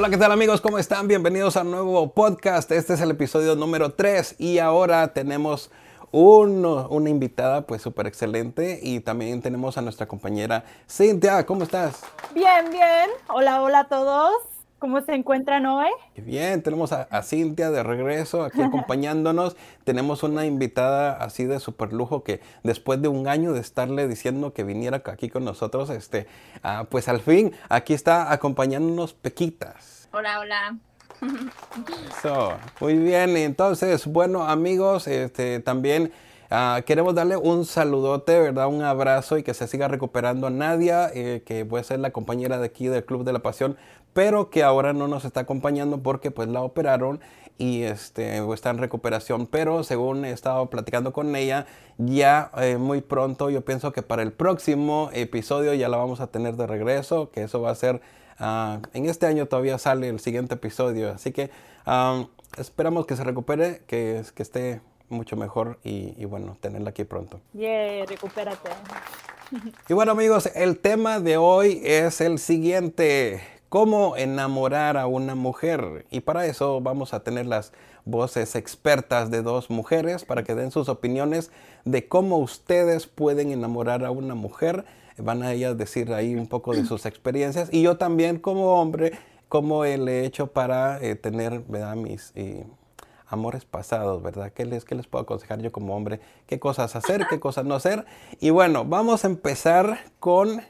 [0.00, 0.62] Hola, ¿qué tal amigos?
[0.62, 1.08] ¿Cómo están?
[1.08, 2.72] Bienvenidos a un nuevo podcast.
[2.72, 5.70] Este es el episodio número 3 y ahora tenemos
[6.10, 11.44] una invitada pues súper excelente y también tenemos a nuestra compañera Cintia.
[11.44, 12.00] ¿Cómo estás?
[12.34, 13.10] Bien, bien.
[13.28, 14.49] Hola, hola a todos.
[14.80, 15.90] ¿Cómo se encuentran hoy?
[16.16, 19.54] Bien, tenemos a, Cintia de regreso aquí acompañándonos.
[19.84, 24.54] tenemos una invitada así de super lujo que después de un año de estarle diciendo
[24.54, 26.26] que viniera aquí con nosotros, este,
[26.62, 30.08] ah, pues al fin aquí está acompañándonos Pequitas.
[30.14, 30.76] Hola, hola.
[32.18, 36.10] Eso, muy bien, entonces, bueno amigos, este, también
[36.48, 38.68] ah, queremos darle un saludote, ¿verdad?
[38.68, 42.56] Un abrazo y que se siga recuperando a Nadia, eh, que puede ser la compañera
[42.56, 43.76] de aquí del Club de la Pasión
[44.12, 47.20] pero que ahora no nos está acompañando porque pues la operaron
[47.58, 49.46] y este, está en recuperación.
[49.46, 51.66] Pero según he estado platicando con ella,
[51.98, 56.28] ya eh, muy pronto, yo pienso que para el próximo episodio ya la vamos a
[56.28, 58.00] tener de regreso, que eso va a ser,
[58.38, 61.10] ah, en este año todavía sale el siguiente episodio.
[61.10, 61.50] Así que
[62.56, 67.40] esperamos que se recupere, que, que esté mucho mejor y, bueno, tenerla aquí pronto.
[67.52, 68.70] Yeah, recupérate.
[69.88, 76.04] Y bueno amigos, el tema de hoy es el siguiente cómo enamorar a una mujer.
[76.10, 77.72] Y para eso vamos a tener las
[78.04, 81.50] voces expertas de dos mujeres para que den sus opiniones
[81.84, 84.84] de cómo ustedes pueden enamorar a una mujer.
[85.16, 87.68] Van a ellas decir ahí un poco de sus experiencias.
[87.72, 89.12] Y yo también como hombre,
[89.48, 91.94] cómo he hecho para eh, tener ¿verdad?
[91.94, 92.66] mis eh,
[93.28, 94.52] amores pasados, ¿verdad?
[94.52, 96.18] ¿Qué les, ¿Qué les puedo aconsejar yo como hombre?
[96.48, 97.24] ¿Qué cosas hacer?
[97.30, 98.04] ¿Qué cosas no hacer?
[98.40, 100.60] Y bueno, vamos a empezar con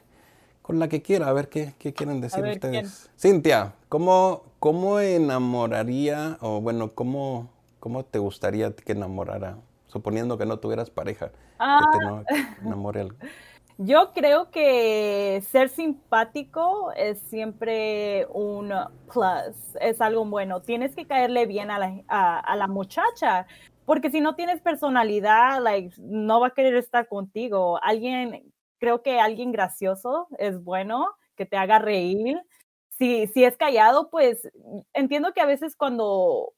[0.71, 3.11] con la que quiera, a ver qué, quieren decir ustedes.
[3.19, 7.49] Cintia, ¿cómo, ¿cómo enamoraría, o bueno, cómo,
[7.81, 12.23] cómo te gustaría que enamorara, suponiendo que no tuvieras pareja, que te ah.
[12.61, 13.09] enamore
[13.79, 18.71] Yo creo que ser simpático es siempre un
[19.11, 20.61] plus, es algo bueno.
[20.61, 23.45] Tienes que caerle bien a la, a, la muchacha,
[23.85, 27.77] porque si no tienes personalidad, like, no va a querer estar contigo.
[27.83, 32.41] Alguien creo que alguien gracioso es bueno, que te haga reír.
[32.89, 34.49] Si, si es callado, pues
[34.93, 36.53] entiendo que a veces cuando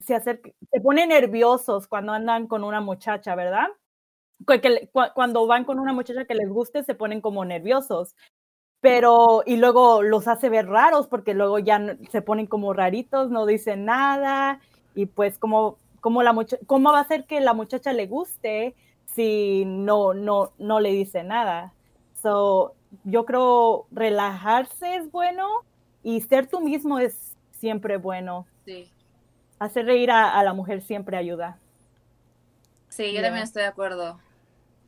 [0.00, 3.68] se, acerca, se ponen nerviosos cuando andan con una muchacha, ¿verdad?
[5.14, 8.16] Cuando van con una muchacha que les guste, se ponen como nerviosos.
[8.80, 13.46] Pero, y luego los hace ver raros porque luego ya se ponen como raritos, no
[13.46, 14.60] dicen nada.
[14.96, 16.34] Y pues, como, como la
[16.66, 18.74] ¿cómo va a ser que la muchacha le guste
[19.14, 21.72] si no, no, no le dice nada.
[22.22, 25.46] So, yo creo relajarse es bueno
[26.02, 28.46] y ser tú mismo es siempre bueno.
[28.64, 28.90] Sí.
[29.58, 31.58] Hacer reír a, la mujer siempre ayuda.
[32.88, 34.18] Sí, yo también estoy de acuerdo.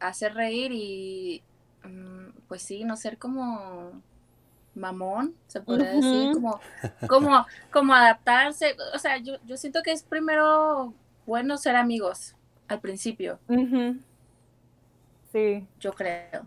[0.00, 1.43] Hacer reír y,
[1.84, 3.93] mm, pues sí, no ser como
[4.75, 6.59] mamón, se podría decir, como,
[7.06, 8.75] como, como adaptarse.
[8.94, 10.94] O sea, yo, yo siento que es primero
[11.27, 12.34] bueno ser amigos
[12.69, 13.39] al principio.
[15.32, 15.66] Sí.
[15.81, 16.47] Yo creo.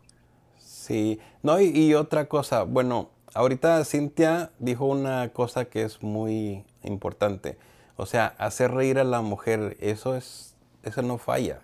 [0.60, 7.58] Sí, no, y, otra cosa, bueno, ahorita Cintia dijo una cosa que es muy importante.
[7.98, 11.62] O sea, hacer reír a la mujer, eso es, eso no falla.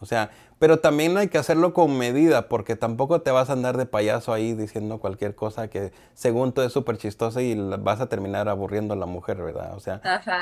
[0.00, 0.30] O sea,
[0.60, 4.32] pero también hay que hacerlo con medida, porque tampoco te vas a andar de payaso
[4.32, 8.94] ahí diciendo cualquier cosa que según tú es súper chistosa y vas a terminar aburriendo
[8.94, 9.74] a la mujer, ¿verdad?
[9.74, 10.00] O sea,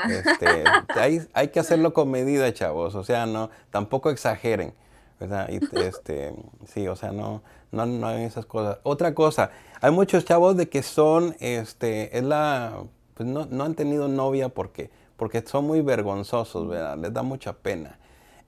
[0.09, 0.63] este,
[0.93, 2.95] hay, hay que hacerlo con medida, chavos.
[2.95, 4.73] O sea, no, tampoco exageren.
[5.19, 5.49] ¿Verdad?
[5.49, 6.33] Y este,
[6.65, 7.41] sí, o sea, no,
[7.71, 8.77] no, no hay esas cosas.
[8.83, 12.83] Otra cosa, hay muchos chavos de que son, este, es la,
[13.15, 16.97] pues no, no han tenido novia porque, porque son muy vergonzosos, ¿verdad?
[16.97, 17.99] Les da mucha pena.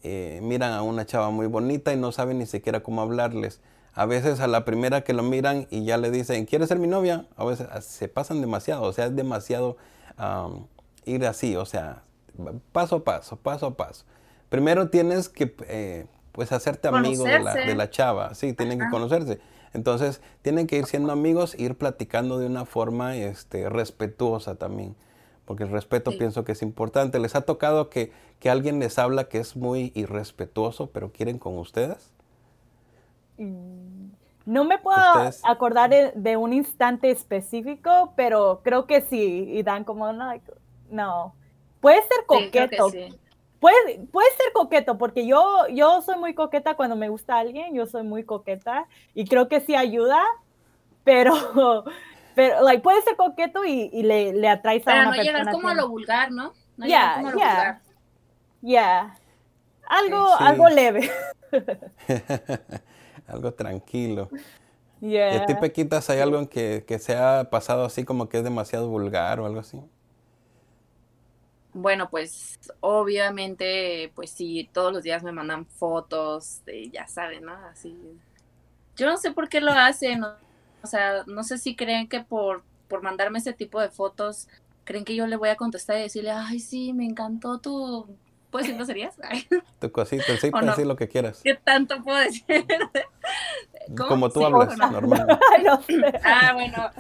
[0.04, 3.62] Eh, miran a una chava muy bonita y no saben ni siquiera cómo hablarles.
[3.94, 6.88] A veces a la primera que lo miran y ya le dicen, ¿quieres ser mi
[6.88, 7.28] novia?
[7.36, 9.78] A veces ah, se pasan demasiado, o sea, es demasiado
[11.06, 12.04] ir así, o sea,
[12.72, 14.06] paso a paso, paso a paso.
[14.50, 18.90] Primero tienes que eh, pues hacerte amigo de la, de la, chava, sí, tienen que
[18.90, 19.40] conocerse.
[19.74, 24.96] Entonces, tienen que ir siendo amigos, ir platicando de una forma este, respetuosa también,
[25.46, 27.20] porque el respeto pienso que es importante.
[27.20, 31.58] ¿Les ha tocado que, que, alguien les habla que es muy irrespetuoso, pero quieren con
[31.58, 32.12] ustedes?
[33.38, 34.10] Mm,
[34.46, 35.00] no me puedo
[35.44, 40.34] acordar de, un instante específico, pero creo que sí, y dan como, no,
[40.90, 41.36] no.
[41.80, 42.92] puede ser coqueto,
[43.62, 47.86] Puede, puede ser coqueto, porque yo, yo soy muy coqueta cuando me gusta alguien, yo
[47.86, 50.20] soy muy coqueta y creo que sí ayuda,
[51.04, 51.32] pero,
[52.36, 55.52] pero like, puede ser coqueto y, y le, le atraes a una no persona.
[55.52, 56.54] como a lo vulgar, ¿no?
[56.76, 57.82] no yeah, yeah,
[58.62, 59.18] yeah.
[59.88, 61.12] Algo, algo leve.
[63.28, 64.30] algo tranquilo.
[65.02, 68.40] ¿Y a ti, Pequitas, hay algo en que, que se ha pasado así como que
[68.40, 69.84] es demasiado vulgar o algo así?
[71.74, 77.54] Bueno, pues obviamente, pues sí, todos los días me mandan fotos, de, ya saben, ¿no?
[77.54, 77.96] Así.
[78.98, 82.64] Yo no sé por qué lo hacen, o sea, no sé si creen que por,
[82.90, 84.50] por mandarme ese tipo de fotos,
[84.84, 88.06] creen que yo le voy a contestar y decirle, ay, sí, me encantó tu
[88.52, 89.16] ¿Puedes decir groserías?
[89.80, 91.42] Tu cosita, sí, puedes decir lo que quieras.
[91.44, 92.46] ¿Qué tanto puedo decir?
[93.98, 95.26] Como tú hablas, normal.
[96.24, 96.92] Ah, bueno.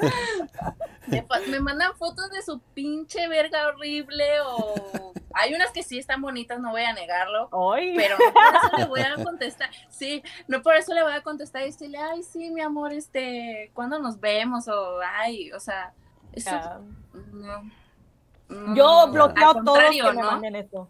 [1.47, 5.13] Me, mandan fotos de su pinche verga horrible o...
[5.33, 7.49] Hay unas que sí están bonitas, no voy a negarlo.
[7.95, 9.69] Pero no por eso le voy a contestar.
[9.89, 13.71] Sí, no por eso le voy a contestar y decirle, ay, sí, mi amor, este,
[13.73, 14.67] ¿cuándo nos vemos?
[14.67, 15.93] O, ay, o sea,
[16.33, 16.51] eso...
[17.31, 17.71] No.
[18.75, 20.89] Yo bloqueo a todos que me manden eso.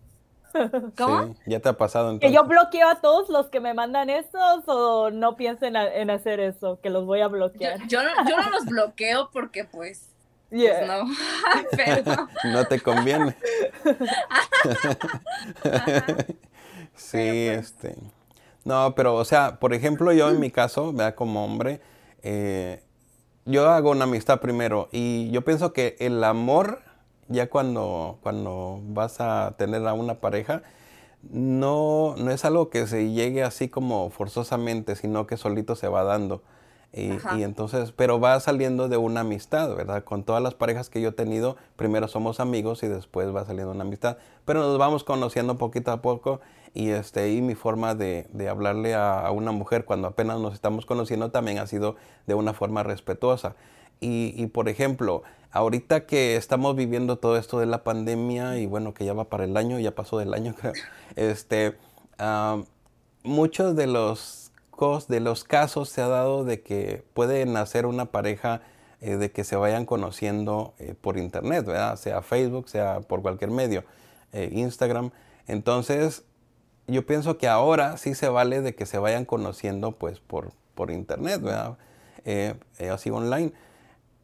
[0.98, 1.36] ¿Cómo?
[1.46, 2.30] ya te ha pasado entonces.
[2.30, 6.40] Que yo bloqueo a todos los que me mandan esos o no piensen en hacer
[6.40, 7.88] eso, que los voy a bloquear.
[7.88, 8.10] Yo, no,
[8.52, 10.10] los bloqueo porque pues,
[10.50, 11.04] pues no.
[12.52, 13.36] No te conviene.
[16.96, 17.58] sí, pues.
[17.60, 17.96] este.
[18.64, 21.82] No, pero o sea, por ejemplo, yo en mi caso, vea como hombre,
[22.22, 22.84] eh,
[23.46, 26.84] yo hago una amistad primero y yo pienso que el amor
[27.32, 30.64] ya cuando, cuando vas a tener a una pareja,
[31.30, 36.04] no, no es algo que se llegue así como forzosamente, sino que solito se va
[36.04, 36.44] dando.
[36.94, 40.04] Y, entonces, pero va saliendo de una amistad, ¿verdad?
[40.04, 43.72] Con todas las parejas que yo he tenido, primero somos amigos y después va saliendo
[43.72, 44.18] una amistad.
[44.44, 46.42] Pero nos vamos conociendo poquito a poco
[46.74, 50.54] y, este, y mi forma de, de hablarle a, a, una mujer cuando apenas nos
[50.54, 51.96] estamos conociendo también ha sido
[52.28, 53.56] de una forma respetuosa.
[54.02, 58.94] Y, y por ejemplo, ahorita que estamos viviendo todo esto de la pandemia y bueno,
[58.94, 60.56] que ya va para el año, ya pasó del año,
[61.16, 61.78] este,
[63.24, 64.52] muchos de los,
[65.08, 68.62] de los casos se ha dado de que puede nacer una pareja
[69.02, 71.96] eh, de que se vayan conociendo eh, por internet, ¿verdad?
[71.98, 73.84] Sea Facebook, sea por cualquier medio,
[74.32, 75.12] eh, Instagram.
[75.48, 76.24] Entonces,
[76.88, 80.92] yo pienso que ahora sí se vale de que se vayan conociendo pues por, por
[80.92, 81.78] internet, ¿verdad?
[82.92, 83.54] así online.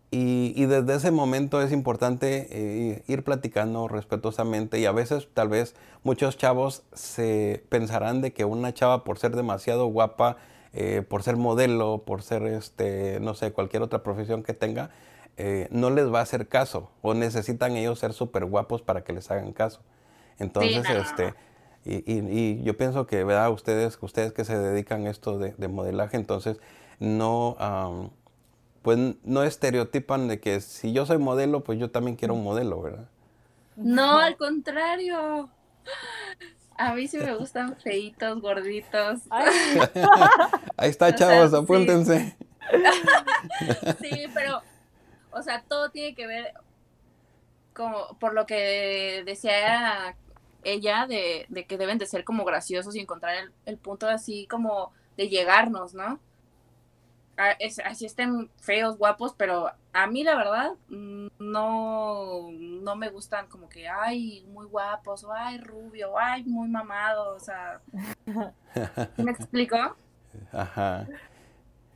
[0.09, 5.75] Y, desde ese momento es importante eh, ir platicando respetuosamente y a veces tal vez
[6.03, 10.37] muchos chavos se pensarán de que una chava por ser demasiado guapa,
[10.71, 14.91] eh, por ser modelo, por ser este, no sé, cualquier otra profesión que tenga,
[15.35, 19.11] eh, no les va a hacer caso o necesitan ellos ser súper guapos para que
[19.11, 19.81] les hagan caso.
[20.39, 21.33] Entonces, este,
[21.83, 23.51] y, yo pienso que, ¿verdad?
[23.51, 26.59] Ustedes, ustedes que se dedican a esto de, modelaje, entonces
[26.99, 27.57] no
[28.87, 32.81] pues no estereotipan de que si yo soy modelo, pues yo también quiero un modelo,
[32.81, 33.09] ¿verdad?
[33.75, 35.49] No, al contrario.
[36.77, 39.23] A mí sí me gustan feitos, gorditos.
[40.77, 42.37] Ahí está, chavos, apúntense.
[44.01, 44.27] Sí.
[44.33, 44.61] pero,
[45.31, 46.53] o sea, todo tiene que ver
[47.73, 50.15] como por lo que decía
[50.63, 54.93] ella de, que deben de ser como graciosos y encontrar el, el punto así como
[55.17, 56.21] de llegarnos, ¿no?
[57.37, 63.87] Así estén feos, guapos, pero a mí la verdad no, no me gustan como que,
[63.87, 67.79] ay, muy guapos, o ay, rubio, ay, muy mamado, o sea,
[69.17, 69.77] ¿me explico?
[70.51, 71.07] Ajá.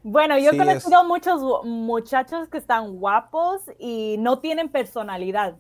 [0.03, 5.55] Bueno, yo he conocido muchos muchachos que están guapos y no tienen personalidad,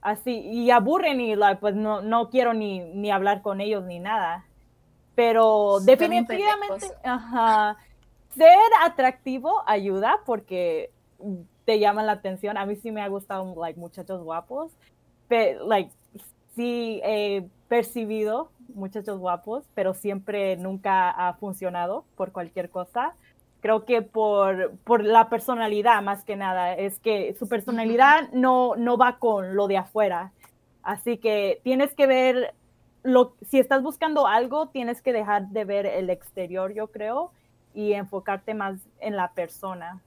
[0.00, 4.46] así, y aburren y pues no, no quiero ni, ni hablar con ellos ni nada,
[5.14, 7.78] pero definitivamente, ajá
[8.36, 10.90] ser atractivo ayuda porque
[11.64, 12.56] te llaman la atención.
[12.56, 14.72] A mí sí me ha gustado, like, muchachos guapos.
[15.28, 15.90] Pero, like,
[16.54, 23.14] sí he percibido muchachos guapos, pero siempre nunca ha funcionado por cualquier cosa.
[23.60, 28.98] Creo que por, por la personalidad, más que nada, es que su personalidad no, no
[28.98, 30.32] va con lo de afuera.
[30.82, 32.54] Así que tienes que ver,
[33.02, 37.32] lo, si estás buscando algo, tienes que dejar de ver el exterior, yo creo,
[37.74, 40.00] y enfocarte más en la persona.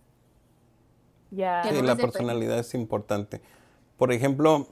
[1.32, 1.64] Ya.
[1.64, 3.42] Sí, la personalidad es importante.
[3.98, 4.68] Por ejemplo,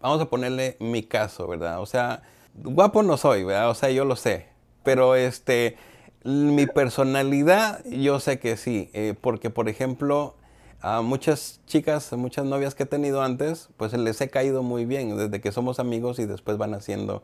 [0.00, 1.80] vamos a ponerle mi caso, ¿verdad?
[1.80, 2.22] O sea,
[2.54, 3.70] guapo no soy, ¿verdad?
[3.70, 4.46] O sea, yo lo sé.
[4.84, 5.76] Pero este,
[6.24, 8.90] mi personalidad, yo sé que sí.
[8.92, 10.36] Eh, porque, por ejemplo,
[10.80, 15.16] a muchas chicas, muchas novias que he tenido antes, pues les he caído muy bien
[15.16, 17.22] desde que somos amigos y después van haciendo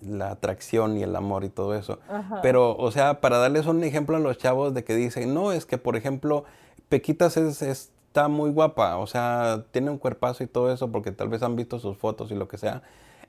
[0.00, 1.98] la atracción y el amor y todo eso.
[2.42, 5.66] Pero, o sea, para darles un ejemplo a los chavos de que dicen, no, es
[5.66, 6.44] que, por ejemplo,
[6.88, 11.28] Pequitas es, está muy guapa, o sea, tiene un cuerpazo y todo eso, porque tal
[11.28, 12.82] vez han visto sus fotos y lo que sea,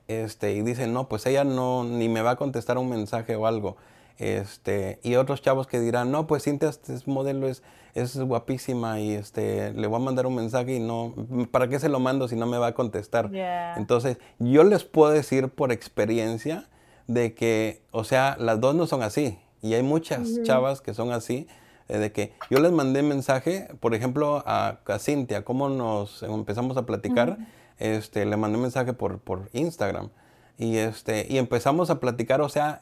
[0.08, 3.46] este, y dicen, no, pues ella no, ni me va a contestar un mensaje o
[3.46, 3.76] algo.
[4.18, 7.62] Este, y otros chavos que dirán, no, pues Cintia este modelo es,
[7.94, 11.14] es guapísima y este, le voy a mandar un mensaje y no,
[11.50, 13.30] ¿para qué se lo mando si no me va a contestar?
[13.76, 16.68] Entonces, yo les puedo decir por experiencia
[17.06, 19.38] de que, o sea, las dos no son así.
[19.62, 21.46] Y hay muchas chavas que son así,
[21.88, 26.76] eh, de que yo les mandé mensaje, por ejemplo, a, a Cintia, cómo nos empezamos
[26.76, 27.38] a platicar,
[27.78, 30.10] este, le mandé mensaje por, por Instagram.
[30.56, 32.80] Y, este, y empezamos a platicar, o sea,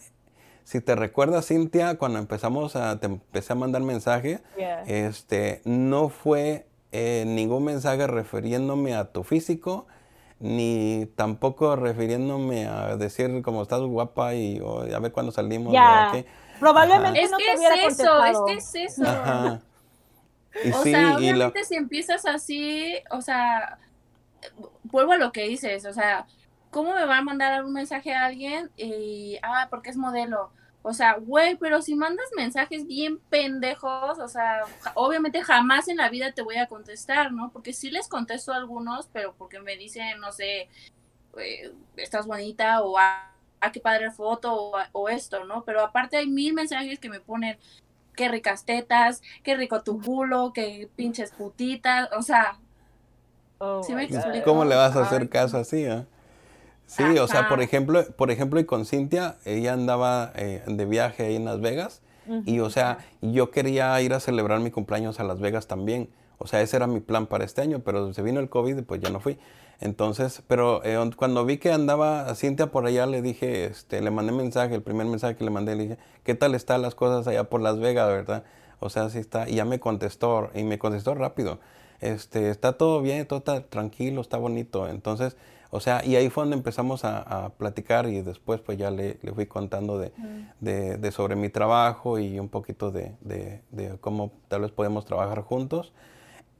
[0.68, 4.42] si te recuerdas, Cintia, cuando empezamos a, te empecé a mandar mensaje,
[4.86, 9.86] este, no fue eh, ningún mensaje refiriéndome a tu físico,
[10.40, 15.72] ni tampoco refiriéndome a decir como estás guapa y o, ya ve cuando salimos.
[16.60, 19.08] Probablemente no te hubiera es eso, es que es eso.
[19.08, 19.62] Ajá.
[20.70, 23.78] o sea, obviamente si empiezas así, o sea,
[24.82, 26.26] vuelvo a lo que dices, o sea,
[26.70, 30.50] ¿cómo me va a mandar un mensaje a alguien y, ah, porque es modelo?
[30.82, 34.62] O sea, güey, pero si mandas mensajes bien pendejos, o sea,
[34.94, 37.50] obviamente jamás en la vida te voy a contestar, ¿no?
[37.50, 40.68] Porque sí les contesto a algunos, pero porque me dicen, no sé,
[41.36, 45.64] eh, estás bonita o ah, ah qué padre foto o, esto, ¿no?
[45.64, 47.58] Pero aparte hay mil mensajes que me ponen,
[48.14, 52.58] qué ricas tetas, qué rico tu culo, qué pinches putitas, o sea,
[53.58, 54.08] oh ¿sí me
[54.44, 56.06] ¿cómo le vas a hacer caso así, eh?
[56.88, 61.26] Sí, o sea, por ejemplo, por ejemplo, y con Cintia, ella andaba eh, de viaje
[61.26, 62.00] ahí en Las Vegas.
[62.44, 66.10] Y, o sea, yo quería ir a celebrar mi cumpleaños a Las Vegas también.
[66.36, 68.82] O sea, ese era mi plan para este año, pero se vino el COVID y
[68.82, 69.38] pues ya no fui.
[69.80, 74.32] Entonces, pero eh, cuando vi que andaba Cintia por allá, le dije, este, le mandé
[74.32, 77.44] mensaje, el primer mensaje que le mandé, le dije, ¿qué tal están las cosas allá
[77.44, 78.44] por Las Vegas, verdad?
[78.80, 79.48] O sea, sí está.
[79.48, 81.60] Y ya me contestó, y me contestó rápido.
[82.00, 84.88] Este, está todo bien, todo está tranquilo, está bonito.
[84.88, 85.36] Entonces,
[85.70, 89.46] o sea, y ahí fue donde empezamos a, platicar y después pues ya le, fui
[89.46, 93.60] contando de, sobre mi trabajo y un poquito de,
[94.00, 95.92] cómo tal vez podemos trabajar juntos.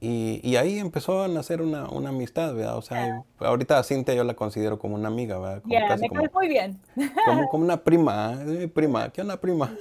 [0.01, 2.77] Y, ahí empezó a nacer una, amistad, ¿verdad?
[2.77, 5.61] O sea, ahorita a Cintia yo la considero como una amiga, ¿verdad?
[5.61, 6.79] Como me muy bien.
[7.25, 8.69] Como, como una prima, ¿eh?
[8.73, 9.75] prima, ¿qué una prima?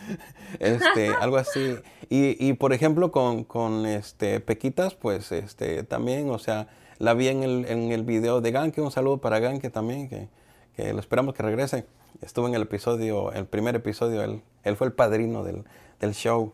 [0.58, 1.76] este, algo así.
[2.08, 7.28] Y, y por ejemplo con, con este, Pequitas, pues este, también, o sea, la vi
[7.28, 10.28] en el, en el video de Ganke, un saludo para Ganke también, que,
[10.76, 11.86] que lo esperamos que regrese.
[12.20, 15.64] Estuvo en el episodio, el primer episodio, él, él fue el padrino del,
[16.00, 16.52] del show.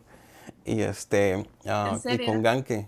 [0.63, 2.87] Y este, uh, y con Ganke,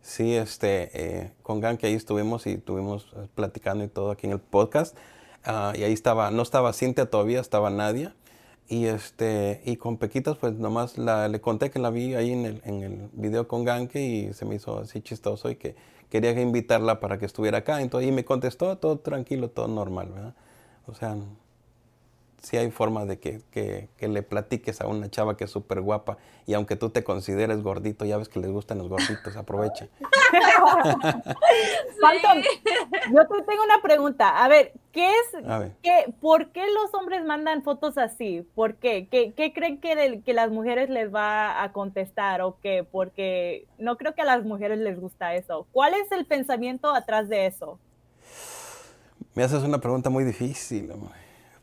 [0.00, 4.40] sí, este, eh, con Ganke ahí estuvimos y estuvimos platicando y todo aquí en el
[4.40, 4.96] podcast.
[5.44, 8.14] Uh, y ahí estaba, no estaba Cintia todavía, estaba Nadia.
[8.68, 12.46] Y este, y con Pequitas, pues nomás la, le conté que la vi ahí en
[12.46, 15.76] el, en el video con Ganke y se me hizo así chistoso y que,
[16.12, 17.80] quería invitarla para que estuviera acá.
[17.80, 20.34] Entonces, y me contestó todo tranquilo, todo normal, ¿verdad?
[20.86, 21.16] O sea,
[22.42, 26.18] sí hay forma de que, que, le platiques a una chava que es súper guapa
[26.46, 29.88] y aunque tú te consideres gordito, ya ves que les gustan los gorditos, aprovecha.
[33.12, 34.42] yo te tengo una pregunta.
[34.44, 35.44] A ver, ¿qué es,
[35.82, 38.44] Qué, ¿por qué los hombres mandan fotos así?
[38.54, 39.06] ¿Por qué?
[39.08, 42.84] ¿Qué, qué creen que, que las mujeres les va a contestar o qué?
[42.90, 45.66] Porque no creo que a las mujeres les gusta eso.
[45.70, 47.78] ¿Cuál es el pensamiento atrás de eso?
[49.34, 50.92] Me haces una pregunta muy difícil,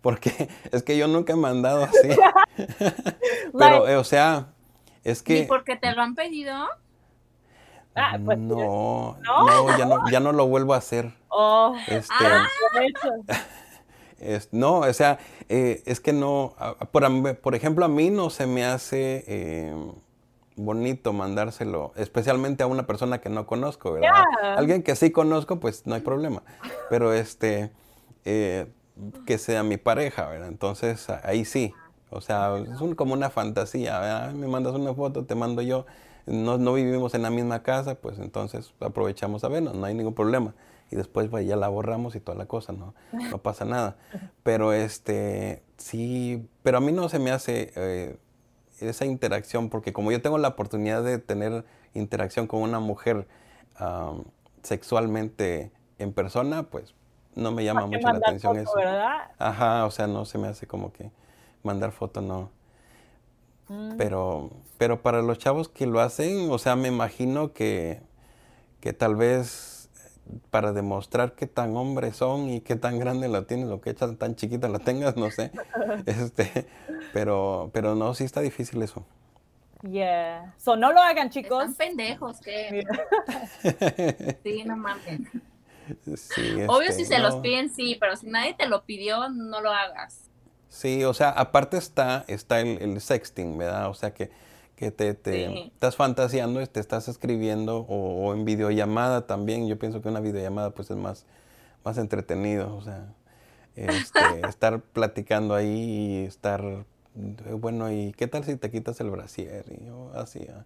[0.01, 2.09] porque es que yo nunca he mandado así.
[3.57, 4.53] Pero, eh, o sea,
[5.03, 5.39] es que...
[5.39, 6.67] ¿Y porque te lo han pedido?
[7.95, 11.11] Ah, pues, no, no, ya no, ya no lo vuelvo a hacer.
[11.27, 12.47] Oh, este, ah,
[14.19, 16.55] es, no, o sea, eh, es que no,
[16.91, 19.73] por, por, ejemplo, a mí no se me hace eh,
[20.55, 24.23] bonito mandárselo, especialmente a una persona que no conozco, ¿verdad?
[24.57, 26.43] Alguien que sí conozco, pues no hay problema.
[26.89, 27.71] Pero este,
[28.25, 28.67] eh,
[29.25, 30.47] que sea mi pareja, ¿verdad?
[30.47, 31.73] Entonces ahí sí.
[32.11, 34.33] O sea, es como una fantasía, ¿verdad?
[34.33, 35.85] Me mandas una foto, te mando yo
[36.29, 40.13] no, no, vivimos en la misma casa, pues entonces aprovechamos a vernos, no hay ningún
[40.13, 40.53] problema.
[40.91, 43.97] Y después pues, ya la borramos y toda la cosa, no, no pasa nada.
[44.43, 48.17] Pero este, sí, pero a mí no se me hace eh,
[48.79, 53.27] esa interacción, porque como yo tengo la oportunidad de tener interacción con una mujer
[54.61, 56.93] sexualmente en persona, pues
[57.39, 58.73] no me llama mucho la atención eso.
[59.37, 61.11] Ajá, o sea, no se me hace como que
[61.63, 62.49] mandar foto, no.
[63.67, 63.97] Mm.
[63.97, 68.01] Pero, pero para los chavos que lo hacen, o sea, me imagino que,
[68.79, 69.89] que tal vez
[70.51, 74.35] para demostrar qué tan hombres son y qué tan grande la tienes o qué tan
[74.35, 75.51] chiquita la tengas, no sé.
[76.05, 76.67] este,
[77.13, 79.05] pero, pero no, sí está difícil eso.
[79.81, 80.53] Yeah.
[80.57, 81.69] So, no lo hagan, chicos.
[81.69, 82.83] Están pendejos, que.
[84.43, 85.21] sí, no mames.
[86.67, 89.71] Obvio, si este, se los piden, sí, pero si nadie te lo pidió, no lo
[89.71, 90.29] hagas.
[90.69, 93.89] Sí, o sea, aparte está, está el, sexting, ¿verdad?
[93.89, 94.29] O sea que,
[94.75, 99.67] que te, te estás fantaseando, te estás escribiendo o, en videollamada también.
[99.67, 101.25] Yo pienso que una videollamada pues es más,
[101.83, 103.07] más entretenido, o sea,
[103.75, 109.65] este, estar platicando ahí y estar, bueno, ¿y qué tal si te quitas el brasier?
[109.71, 110.65] Y yo así, ah,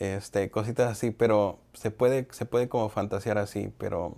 [0.00, 4.16] este, cositas así, pero se puede, se puede como fantasear así, pero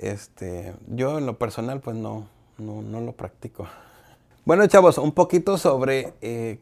[0.00, 2.26] este, yo en lo personal pues no,
[2.58, 3.66] no, no lo practico.
[4.46, 6.58] Bueno, chavos, un poquito sobre eh,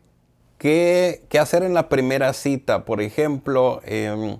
[0.59, 2.85] qué, hacer en la primera cita.
[2.85, 4.39] Por ejemplo, em,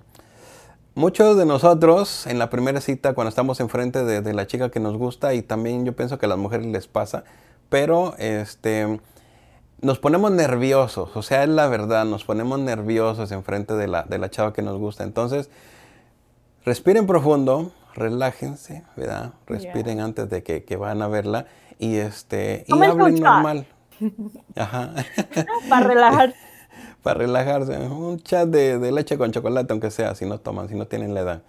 [0.93, 4.81] muchos de nosotros en la primera cita, cuando estamos enfrente de, de, la chica que
[4.81, 7.23] nos gusta, y también yo pienso que a las mujeres les pasa,
[7.69, 8.99] pero este,
[9.81, 14.17] nos ponemos nerviosos, o sea, es la verdad, nos ponemos nerviosos enfrente de la, de
[14.17, 15.03] la chava que nos gusta.
[15.05, 15.49] Entonces,
[16.65, 19.33] respiren profundo, relájense, ¿verdad?
[19.45, 21.45] Respiren antes de que, que van a verla
[21.77, 23.67] y este y hablen normal.
[24.55, 24.93] Ajá.
[25.69, 26.35] Para relajarse.
[27.03, 27.77] Para relajarse.
[27.77, 31.21] Un chat de, leche con chocolate, aunque sea, si no toman, si no tienen la
[31.21, 31.41] edad.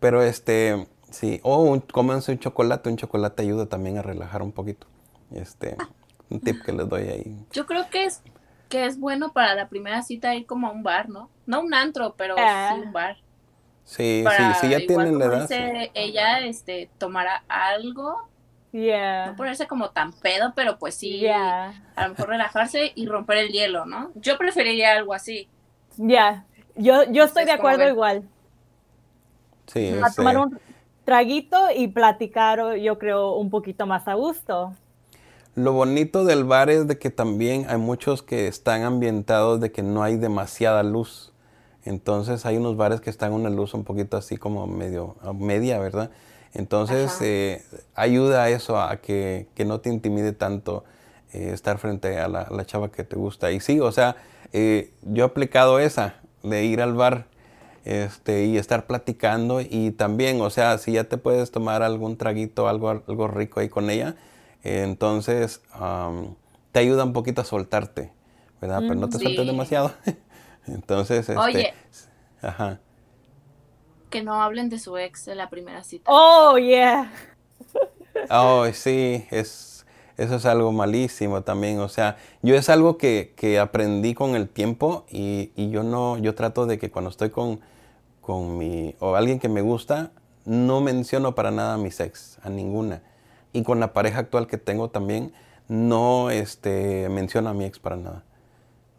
[0.00, 4.52] Pero este, sí, o un, cómense un chocolate, un chocolate ayuda también a relajar un
[4.52, 4.86] poquito.
[5.32, 5.76] Este,
[6.30, 7.36] un tip que les doy ahí.
[7.52, 8.22] Yo creo que es
[8.68, 11.30] que es bueno para la primera cita ir como a un bar, ¿no?
[11.46, 13.16] No un antro, pero sí un bar.
[13.84, 15.48] Sí, sí, sí, ya tienen la edad.
[15.94, 18.28] Ella este, tomará algo
[18.74, 23.48] no ponerse como tan pedo, pero pues sí, a lo mejor relajarse y romper el
[23.50, 24.10] hielo, ¿no?
[24.16, 25.48] Yo preferiría algo así.
[25.96, 28.24] Ya, yo, yo estoy de acuerdo igual.
[29.66, 30.58] Sí, a tomar un
[31.04, 34.74] traguito y platicar, yo creo, un poquito más a gusto.
[35.54, 39.84] Lo bonito del bar es de que también hay muchos que están ambientados de que
[39.84, 41.32] no hay demasiada luz.
[41.84, 46.10] Entonces hay unos bares que están una luz un poquito así como medio media, ¿verdad?
[46.54, 47.62] Entonces, eh,
[47.96, 50.84] ayuda a eso, a que, no te intimide tanto
[51.32, 53.50] eh, estar frente a la, chava que te gusta.
[53.50, 54.16] Y sí, o sea,
[54.52, 57.26] eh, yo he aplicado esa, de ir al bar
[57.84, 59.60] este, y estar platicando.
[59.60, 63.68] Y también, o sea, si ya te puedes tomar algún traguito, algo, algo rico ahí
[63.68, 64.14] con ella,
[64.62, 65.60] entonces
[66.70, 68.12] te ayuda un poquito a soltarte,
[68.60, 68.78] ¿verdad?
[68.80, 69.92] Pero no te sueltes demasiado.
[70.66, 71.74] entonces, este, Oye.
[72.42, 72.78] Ajá
[74.14, 76.04] que no hablen de su ex en la primera cita.
[76.06, 77.12] Oh, yeah.
[78.30, 79.84] Oh, sí, es,
[80.16, 81.80] eso es algo malísimo también.
[81.80, 86.66] O sea, yo es algo que, aprendí con el tiempo y, yo no, yo trato
[86.66, 87.60] de que cuando estoy con,
[88.20, 90.12] con mi, o alguien que me gusta,
[90.44, 93.02] no menciono para nada a mis ex, a ninguna.
[93.52, 95.32] Y con la pareja actual que tengo también,
[95.66, 98.24] no este, menciono a mi ex para nada.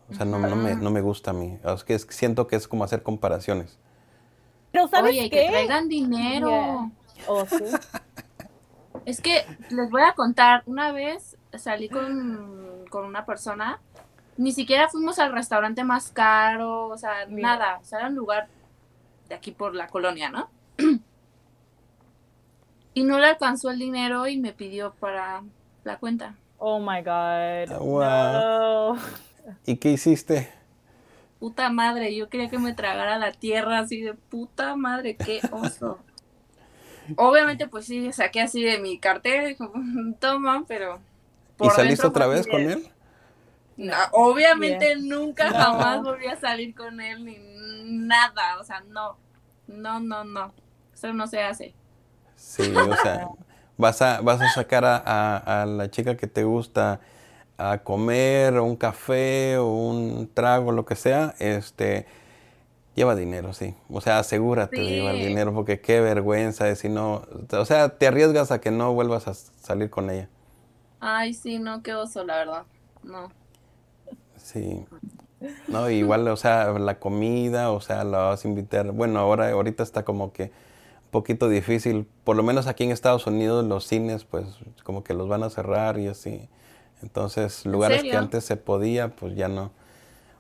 [0.09, 1.57] O sea, no, no, me, no me gusta a mí.
[1.63, 3.79] Es que siento que es como hacer comparaciones.
[4.71, 6.91] Pero ¿sabes Oye, que traigan dinero.
[7.27, 7.45] Oh,
[9.05, 13.79] es que les voy a contar, una vez salí con, una persona,
[14.37, 18.47] ni siquiera fuimos al restaurante más caro, o sea, nada, o sea, era un lugar
[19.29, 20.49] de aquí por la colonia, ¿no?
[22.93, 25.43] y no le alcanzó el dinero y me pidió para
[25.83, 26.35] la cuenta.
[26.57, 27.77] Oh my God.
[27.79, 28.97] Wow.
[29.65, 30.49] ¿Y qué hiciste?
[31.45, 35.99] puta madre, yo quería que me tragara la tierra así de puta madre, qué oso.
[37.17, 39.55] Obviamente, pues sí, saqué así de mi cartera
[40.19, 40.99] toma, pero.
[41.61, 42.89] ¿Y saliste otra vez con él?
[44.11, 47.37] obviamente nunca jamás volví a salir con él ni
[47.83, 49.17] nada, o sea, no,
[49.67, 50.53] no, no, no,
[50.93, 51.75] eso no se hace.
[52.37, 53.27] Sí, o sea,
[53.77, 57.01] vas a, vas a sacar a, a la chica que te gusta
[57.57, 62.05] a comer un café o un trago, lo que sea, este,
[62.95, 63.75] lleva dinero, sí.
[63.89, 68.07] O sea, asegúrate de llevar dinero porque qué vergüenza es si no, o sea, te
[68.07, 70.29] arriesgas a que no vuelvas a salir con ella.
[70.99, 72.63] Ay, sí, no, qué oso, la verdad.
[73.03, 73.31] No.
[74.37, 74.85] Sí.
[75.67, 78.91] No, igual, o sea, la comida, o sea, la vas a invitar.
[78.91, 82.07] Bueno, ahora, ahorita está como que un poquito difícil.
[82.23, 84.47] Por lo menos aquí en Estados Unidos los cines, pues,
[84.83, 86.49] como que los van a cerrar y así.
[87.05, 89.69] Entonces, lugares que antes se podía, pues ya no.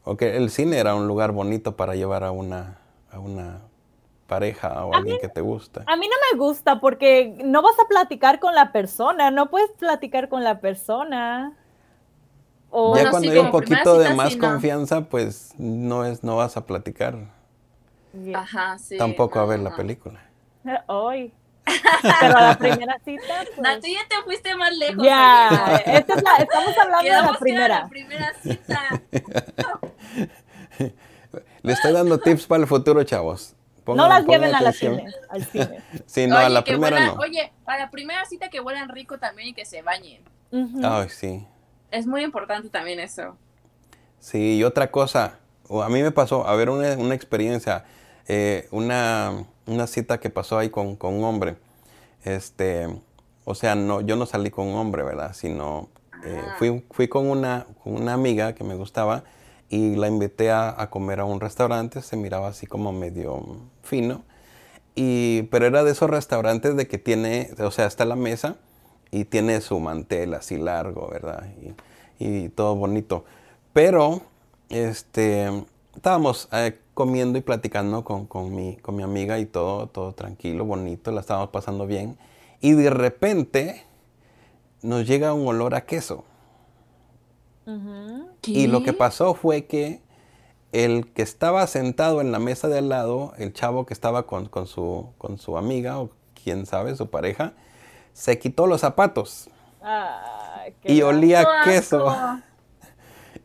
[0.03, 2.79] O que el cine era un lugar bonito para llevar a una,
[3.11, 3.61] a una
[4.25, 5.83] pareja o a alguien que te gusta.
[5.85, 9.69] A mí no me gusta porque no vas a platicar con la persona, no puedes
[9.73, 11.53] platicar con la persona.
[12.71, 16.65] O, ya cuando hay un poquito de más confianza, pues no es, no vas a
[16.65, 17.15] platicar.
[18.33, 18.97] Ajá, sí.
[18.97, 20.19] Tampoco a ver la película.
[20.87, 21.31] Hoy.
[22.21, 23.23] Pero la primera cita.
[23.55, 23.79] Pues...
[23.81, 25.03] tú ya te fuiste más lejos.
[25.03, 27.79] Ya, esta es la, estamos hablando de la primera.
[27.79, 29.01] La primera cita.
[31.61, 33.55] Le estoy dando tips para el futuro, chavos.
[33.87, 35.83] no las lleven a la cine, al cine.
[36.05, 37.13] Sí, no, a la primera no.
[37.15, 40.23] Oye, para la primera cita que huelan rico también y que se bañen.
[40.83, 41.45] Ay, sí.
[41.91, 43.35] es muy importante también eso.
[44.19, 47.85] Sí, y otra cosa, a mí me pasó, a ver, una, experiencia,
[48.27, 49.45] eh, una,
[49.87, 51.57] cita que pasó ahí con, un hombre.
[52.23, 52.87] Este,
[53.43, 55.33] o sea, no, yo no salí con un hombre, ¿verdad?
[55.33, 55.89] Sino
[56.25, 56.55] eh, ah.
[56.57, 59.23] fui, fui con, una, una amiga que me gustaba
[59.69, 63.43] y la invité a, comer a un restaurante, se miraba así como medio
[63.83, 64.23] fino,
[64.95, 68.55] y, pero era de esos restaurantes de que tiene, o sea, está la mesa
[69.11, 71.47] y tiene su mantel así largo, ¿verdad?
[72.19, 73.25] Y, todo bonito.
[73.73, 74.21] Pero,
[74.69, 75.51] este,
[75.93, 80.65] estábamos eh, comiendo y platicando con, con, mi, con mi amiga y todo, todo tranquilo,
[80.65, 82.17] bonito, la estábamos pasando bien.
[82.61, 83.85] Y de repente
[84.81, 86.23] nos llega un olor a queso.
[88.43, 90.01] Y lo que pasó fue que
[90.71, 94.49] el que estaba sentado en la mesa de al lado, el chavo que estaba con,
[94.67, 97.53] su, con su amiga o quién sabe, su pareja,
[98.13, 99.49] se quitó los zapatos.
[100.83, 102.15] y olía queso.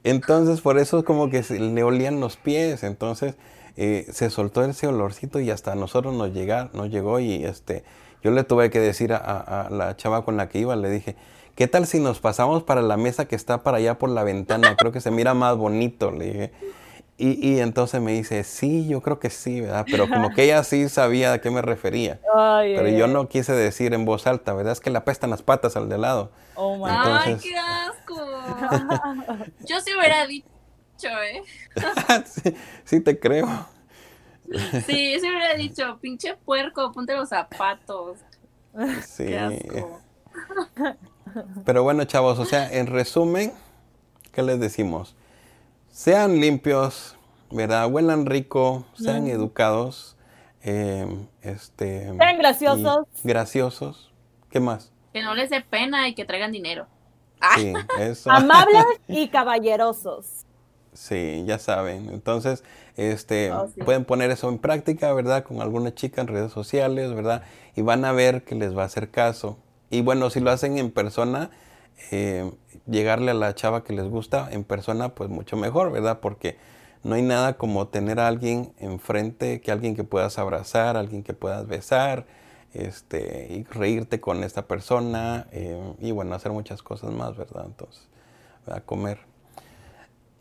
[0.04, 2.82] Entonces, por eso como que le olían los pies.
[2.82, 3.34] Entonces,
[3.76, 7.84] eh, se soltó ese olorcito y hasta a nosotros nos, llega, nos llegó y este,
[8.22, 11.16] yo le tuve que decir a la chava con la que iba, le dije,
[11.54, 14.76] ¿qué tal si nos pasamos para la mesa que está para allá por la ventana?
[14.76, 16.52] Creo que se mira más bonito, le dije.
[17.22, 19.84] Y, entonces me dice, sí, yo creo que sí, ¿verdad?
[19.90, 22.18] Pero como que ella sí sabía a qué me refería.
[22.32, 24.72] Pero yo no quise decir en voz alta, ¿verdad?
[24.72, 26.30] Es que le apestan las patas al de lado.
[26.54, 27.79] Oh my ¡Ay, qué asco!
[29.66, 30.48] yo sí hubiera dicho,
[31.02, 31.42] ¿eh?
[32.26, 33.46] sí, sí, te creo.
[34.86, 38.18] sí, yo sí hubiera dicho, pinche puerco, ponte los zapatos.
[39.06, 39.26] Sí.
[39.26, 40.00] Qué asco.
[41.64, 43.52] Pero bueno, chavos, o sea, en resumen,
[44.32, 45.14] ¿qué les decimos?
[45.90, 47.16] Sean limpios,
[47.50, 47.90] ¿verdad?
[47.90, 50.16] Huelan rico, sean educados,
[50.62, 51.06] eh,
[51.42, 52.12] este...
[52.16, 53.06] Sean graciosos.
[53.22, 54.12] Graciosos.
[54.50, 54.92] ¿Qué más?
[55.12, 56.86] Que no les dé pena y que traigan dinero.
[57.56, 58.30] Sí, eso.
[58.30, 60.44] Amables y caballerosos.
[60.92, 62.10] Sí, ya saben.
[62.10, 62.64] Entonces,
[62.96, 65.44] este, oh, pueden poner eso en práctica, ¿verdad?
[65.44, 67.42] Con alguna chica en redes sociales, ¿verdad?
[67.76, 69.56] Y van a ver que les va a hacer caso.
[69.88, 71.50] Y bueno, si lo hacen en persona,
[72.10, 72.50] eh,
[72.86, 76.20] llegarle a la chava que les gusta en persona, pues mucho mejor, ¿verdad?
[76.20, 76.58] Porque
[77.02, 81.34] no hay nada como tener a alguien enfrente, que alguien que puedas abrazar, alguien que
[81.34, 82.26] puedas besar,
[82.72, 87.64] este, y reírte con esta persona, eh, y bueno, hacer muchas cosas más, ¿verdad?
[87.66, 88.08] Entonces,
[88.66, 89.18] a comer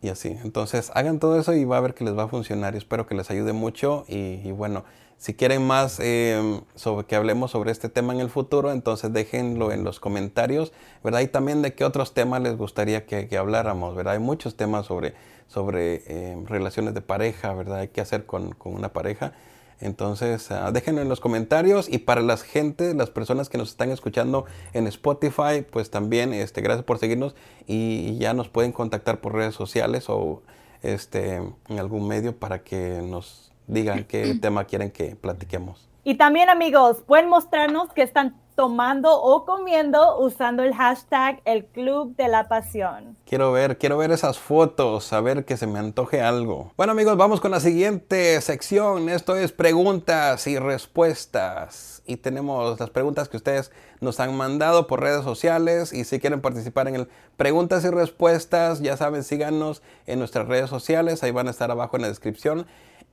[0.02, 0.38] y así.
[0.44, 2.76] Entonces, hagan todo eso y va a ver que les va a funcionar.
[2.76, 4.06] Y espero que les ayude mucho.
[4.08, 4.84] y bueno,
[5.20, 9.74] si quieren más em, sobre que hablemos sobre este tema en el futuro, entonces déjenlo
[9.74, 10.72] en los comentarios,
[11.04, 11.20] ¿verdad?
[11.20, 14.13] Y también de qué otros temas les gustaría que, habláramos, ¿verdad?
[14.13, 15.15] Hay muchos temas sobre,
[15.48, 17.80] sobre em, relaciones de pareja, ¿verdad?
[17.80, 19.34] Hay que hacer con, una pareja.
[19.82, 23.92] Entonces, uh, déjenlo en los comentarios y para las gente, las personas que nos están
[23.92, 29.34] escuchando en Spotify, pues también, este, gracias por seguirnos y, ya nos pueden contactar por
[29.34, 30.42] redes sociales o
[30.82, 35.88] este, en algún medio para que nos digan qué tema quieren que platiquemos.
[36.04, 42.17] Y también amigos, pueden mostrarnos qué están tomando o comiendo usando el hashtag el Club
[42.17, 43.15] de la Pasión.
[43.26, 46.74] Quiero ver, quiero ver esas fotos, a ver que se me antoje algo.
[46.76, 49.08] Bueno amigos, vamos con la siguiente sección.
[49.08, 52.04] Esto es preguntas y respuestas.
[52.06, 55.93] Y tenemos las preguntas que ustedes nos han mandado por redes sociales.
[55.93, 60.69] Y si quieren participar en el preguntas y respuestas, ya saben, síganos en nuestras redes
[60.69, 61.24] sociales.
[61.24, 62.67] Ahí van a estar abajo en la descripción.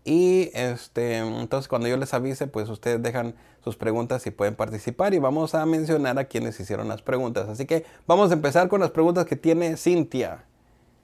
[0.09, 5.12] Y este, entonces cuando yo les avise, pues ustedes dejan sus preguntas y pueden participar
[5.14, 7.49] y vamos a mencionar a quienes hicieron las preguntas.
[7.49, 10.45] Así que vamos a empezar con las preguntas que tiene Cintia.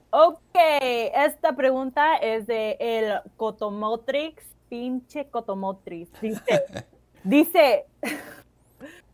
[0.09, 6.09] Ok, esta pregunta es de el Cotomotrix, pinche Cotomotrix.
[6.21, 6.63] Dice,
[7.25, 7.85] dice,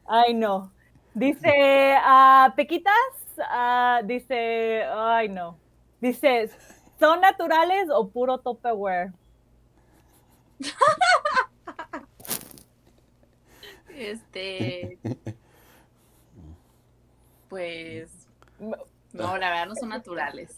[0.06, 0.72] ay no,
[1.16, 2.94] dice, uh, Pequitas,
[3.40, 5.58] uh, dice, ay no,
[6.00, 6.52] dice,
[7.00, 9.14] ¿son naturales o puro Tupperware?
[13.96, 14.98] Este.
[17.50, 18.10] Pues.
[18.60, 20.56] No, la verdad no son naturales.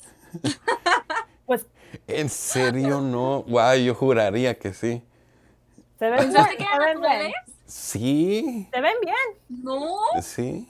[1.46, 1.68] Pues.
[2.08, 3.44] ¿En serio no?
[3.44, 5.04] Guau, yo juraría que sí.
[6.00, 7.34] ¿Se ven, naturales?
[7.66, 8.68] Sí.
[8.72, 9.64] ¿Se ven bien?
[9.64, 9.98] No.
[10.22, 10.70] Sí.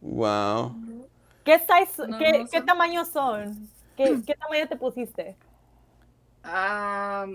[0.00, 0.74] Wow.
[1.44, 1.62] ¿Qué,
[2.18, 3.68] qué, ¿qué tamaño son?
[3.96, 5.36] ¿Qué, ¿Qué, tamaño te pusiste?
[6.44, 7.26] Ah...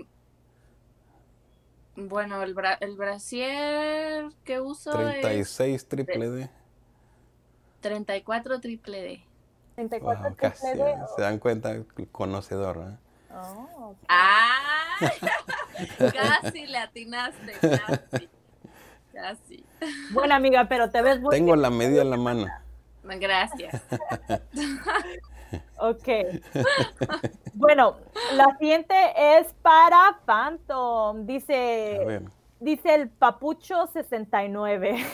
[1.96, 6.50] Bueno, el, bra el brasier que uso 36 es triple D.
[7.80, 9.24] 34 triple D.
[9.76, 10.96] 34 triple D.
[11.14, 11.76] Se dan cuenta,
[12.10, 12.78] conocedor.
[12.78, 12.96] ¿eh?
[13.32, 14.96] Oh, ¡Ah!
[16.42, 18.28] casi le atinaste, casi.
[19.12, 19.64] Casi.
[20.10, 22.46] Buena amiga, pero te ves muy Tengo la medida en la mano.
[23.04, 23.82] Gracias.
[25.84, 26.08] Ok.
[27.54, 27.96] bueno,
[28.34, 31.26] la siguiente es para Phantom.
[31.26, 32.22] Dice,
[32.58, 35.04] dice el Papucho 69.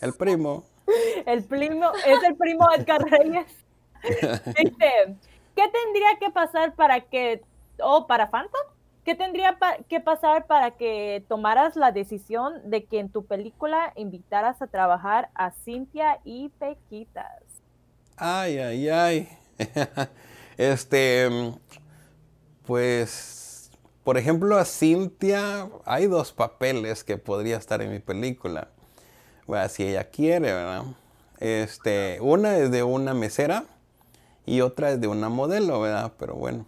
[0.00, 0.64] El primo.
[1.26, 3.46] El primo, es el primo de Edgar Reyes.
[4.02, 5.16] Dice,
[5.54, 7.42] ¿qué tendría que pasar para que,
[7.80, 8.62] o oh, para Phantom?
[9.04, 9.56] ¿Qué tendría
[9.88, 15.30] que pasar para que tomaras la decisión de que en tu película invitaras a trabajar
[15.34, 17.42] a Cintia y Pequitas?
[18.16, 19.28] Ay, ay, ay.
[20.56, 21.28] este,
[22.66, 23.70] pues,
[24.04, 28.68] por ejemplo, a Cintia hay dos papeles que podría estar en mi película.
[29.46, 30.84] Bueno, si ella quiere, ¿verdad?
[31.38, 33.64] Este, una es de una mesera
[34.46, 36.12] y otra es de una modelo, ¿verdad?
[36.18, 36.66] Pero bueno.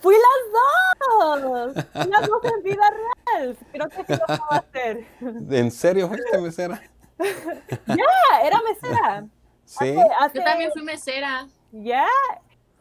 [0.00, 1.74] fui las dos.
[1.94, 3.56] las dos en vida real.
[3.72, 5.06] Creo que sí lo puedo hacer.
[5.50, 6.82] ¿En serio fuiste mesera?
[7.86, 9.26] ya, era mesera.
[9.64, 9.94] Sí.
[10.34, 11.46] Yo también fui mesera.
[11.72, 12.06] Ya.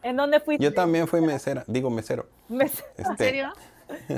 [0.04, 0.64] ¿En dónde fuiste?
[0.64, 1.64] Yo también fui mesera.
[1.68, 2.28] Digo, mesero.
[2.48, 2.88] ¿Mesero?
[2.98, 3.54] ¿En este, serio?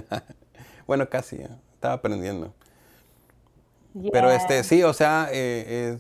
[0.88, 1.42] bueno, casi.
[1.74, 2.54] Estaba aprendiendo.
[4.12, 5.98] Pero este, sí, o sea, eh,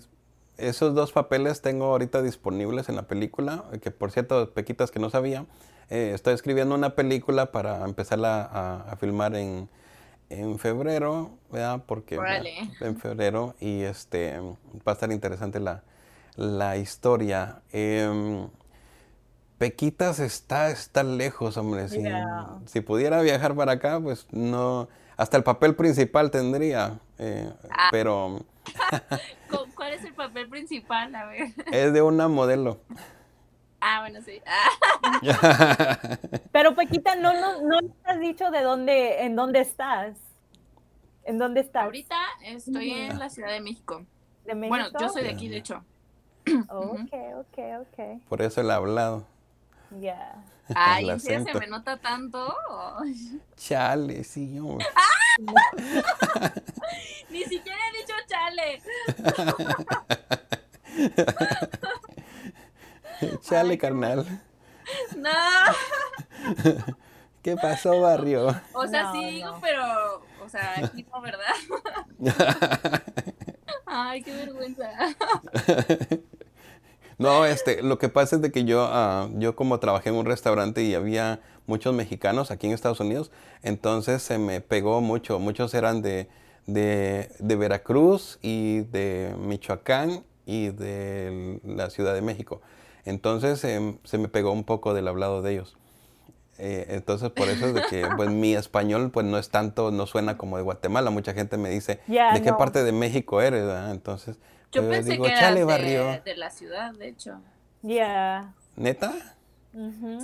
[0.57, 5.09] esos dos papeles tengo ahorita disponibles en la película, que por cierto, Pequitas que no
[5.09, 5.45] sabía,
[5.89, 8.49] eh, estoy escribiendo una película para empezarla
[8.89, 9.69] a, filmar en,
[10.57, 11.83] febrero, ¿verdad?
[11.85, 12.17] Porque
[12.79, 17.61] en febrero y este va a estar interesante la, historia.
[17.71, 18.47] Em,
[19.57, 21.87] Pequitas está, está lejos, hombre.
[21.87, 22.03] Si,
[22.65, 27.89] si, pudiera viajar para acá, pues no, hasta el papel principal tendría, eh, ah.
[27.91, 28.39] pero...
[29.75, 31.13] ¿Cuál es el papel principal?
[31.13, 31.47] A ver.
[31.71, 32.79] Es de una modelo.
[33.81, 34.41] Ah, bueno, sí.
[36.53, 40.15] Pero Pequita, no, no, no has dicho de dónde, en dónde estás.
[41.25, 41.83] ¿En dónde estás?
[41.83, 44.05] Ahorita estoy en la Ciudad de México.
[44.45, 44.69] ¿De México?
[44.69, 45.83] Bueno, yo soy de aquí, de hecho.
[46.69, 48.21] ok, ok, ok.
[48.29, 49.25] Por eso el hablado.
[49.99, 50.43] Ya.
[50.75, 52.55] Ay, ¿en serio se me nota tanto?
[53.57, 54.85] Chale, sí, hombre.
[57.29, 58.81] Ni siquiera he dicho chale.
[63.41, 64.25] chale, carnal.
[65.17, 65.29] No.
[67.41, 68.55] ¿Qué pasó, barrio?
[68.73, 71.55] O sea, sí digo, pero, o sea, aquí no, ¿verdad?
[73.87, 74.89] Ay, qué vergüenza.
[77.17, 80.25] No, este, lo que pasa es de que yo, ah, yo como trabajé en un
[80.25, 85.39] restaurante y había muchos mexicanos aquí en Estados Unidos, entonces se me pegó mucho.
[85.39, 86.27] Muchos eran de,
[86.65, 92.61] de, Veracruz y de Michoacán y de la Ciudad de México.
[93.05, 95.77] Entonces em, se me pegó un poco del hablado de ellos.
[96.59, 100.05] Eh, entonces por eso es de que pues mi español pues no es tanto, no
[100.05, 101.09] suena como de Guatemala.
[101.09, 103.63] Mucha gente me dice, ¿de qué parte de México eres?
[103.91, 104.37] Entonces
[104.73, 107.39] yo pensé que era de, la ciudad, de hecho.
[107.81, 108.53] Ya.
[108.75, 109.13] ¿Neta?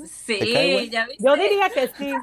[0.05, 2.13] Sí, ya Yo diría que sí.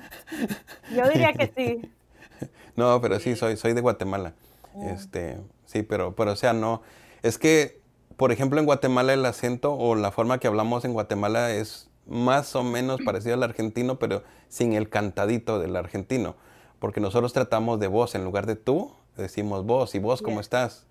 [0.95, 1.91] Yo diría que sí.
[2.77, 4.35] No, pero sí, soy, soy de Guatemala.
[4.75, 4.89] Mm.
[4.89, 6.83] Este, sí, pero, pero o sea, no.
[7.23, 7.81] Es que,
[8.19, 12.55] por ejemplo, en Guatemala el acento o la forma que hablamos en Guatemala es más
[12.55, 16.37] o menos parecido al argentino, pero sin el cantadito del argentino.
[16.79, 20.87] Porque nosotros tratamos de vos en lugar de tú, decimos vos y vos, ¿cómo estás?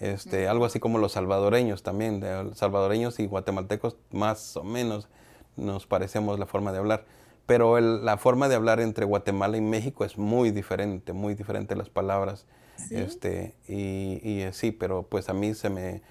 [0.00, 2.22] Este, algo así como los salvadoreños también,
[2.54, 5.08] salvadoreños y guatemaltecos más o menos
[5.56, 7.04] nos parecemos la forma de hablar.
[7.46, 11.88] Pero la forma de hablar entre Guatemala y México es muy diferente, muy diferente las
[11.88, 12.46] palabras.
[12.90, 16.02] Este, y, y, eh, sí, pero pues a mí se me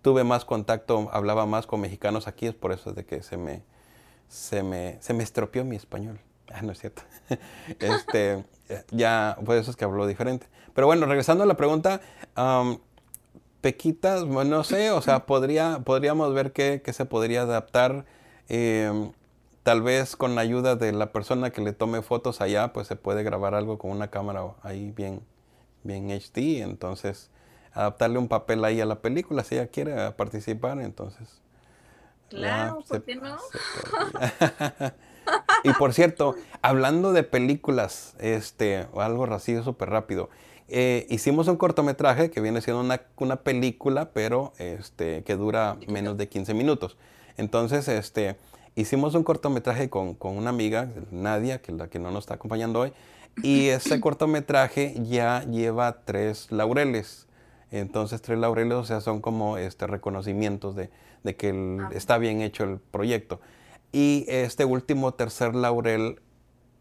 [0.00, 3.62] tuve más contacto, hablaba más con mexicanos aquí, es por eso de que se me,
[4.28, 6.20] se me, se me estropeó mi español.
[6.52, 7.02] Ah, no es cierto.
[7.80, 8.44] este,
[8.90, 10.46] ya, por eso es que habló diferente.
[10.74, 12.00] Pero bueno, regresando a la pregunta,
[13.60, 18.06] Pequitas, bueno, no sé, o sea, podría, podríamos ver que, se podría adaptar.
[18.48, 19.12] Em,
[19.62, 22.96] tal vez con la ayuda de la persona que le tome fotos allá, pues se
[22.96, 25.20] puede grabar algo con una cámara ahí bien,
[25.82, 26.62] bien HD.
[26.62, 27.30] Entonces,
[27.72, 31.40] adaptarle un papel ahí a la película si ella quiere participar, entonces.
[32.28, 33.36] Claro, ¿por qué no?
[35.64, 40.30] y por cierto, hablando de películas, este, algo así súper rápido.
[40.72, 46.16] Eh, hicimos un cortometraje que viene siendo una, una película, pero este, que dura menos
[46.16, 46.96] de 15 minutos.
[47.36, 48.36] Entonces, este,
[48.76, 52.34] hicimos un cortometraje con, con, una amiga, Nadia, que es la que no nos está
[52.34, 52.92] acompañando hoy,
[53.42, 57.26] y ese cortometraje ya lleva tres laureles.
[57.72, 60.90] Entonces, tres laureles, o sea, son como este, reconocimientos de,
[61.24, 61.90] de que ah.
[61.92, 63.40] está bien hecho el proyecto.
[63.90, 66.20] Y este último tercer laurel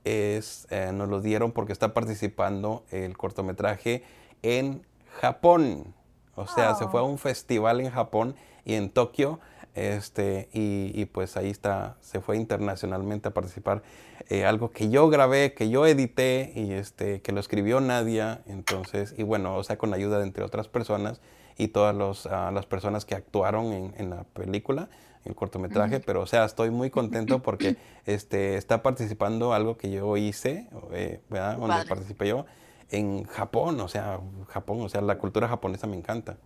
[0.03, 4.03] es, eh, nos lo dieron porque está participando el cortometraje
[4.41, 4.85] en
[5.21, 5.93] Japón.
[6.35, 9.39] O sea, se fue a un festival en Japón y en Tokio
[9.75, 13.83] Este, y, pues ahí está, se fue internacionalmente a participar.
[14.29, 18.41] Eh, algo que yo grabé, que yo edité y este, que lo escribió Nadia.
[18.47, 21.21] Entonces, y bueno, o sea, con ayuda de entre otras personas
[21.57, 24.89] y todas los, ah, las personas que actuaron en, en la película
[25.25, 30.17] el cortometraje, pero o sea, estoy muy contento porque este, está participando algo que yo
[30.17, 31.57] hice, eh, ¿verdad?
[31.57, 32.45] Donde participé yo,
[32.89, 36.37] en Japón, o sea, Japón, o sea, la cultura japonesa me encanta.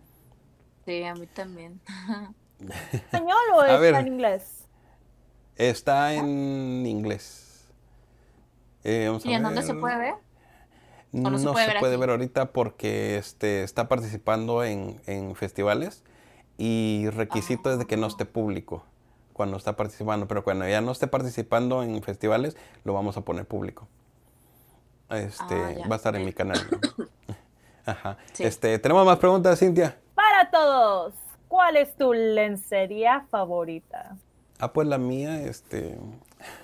[0.84, 1.80] Sí, a mí también.
[2.92, 4.68] ¿Español o está en inglés?
[5.56, 7.68] Está en inglés.
[8.82, 10.14] Eh, ¿Y en dónde se puede ver?
[11.12, 16.02] no, se puede, ver, ahorita porque este, está participando en, en festivales
[16.58, 18.84] y requisito es de que no esté público
[19.32, 23.44] cuando está participando, pero cuando ya no esté participando en festivales, lo vamos a poner
[23.44, 23.88] público.
[25.10, 26.58] Este, ah, va a estar en mi canal.
[27.86, 28.16] Ajá.
[28.38, 29.98] Este, tenemos más preguntas, Cintia.
[30.14, 31.14] Para todos,
[31.48, 34.16] ¿cuál es tu lencería favorita?
[34.58, 35.98] Ah, pues la mía, este.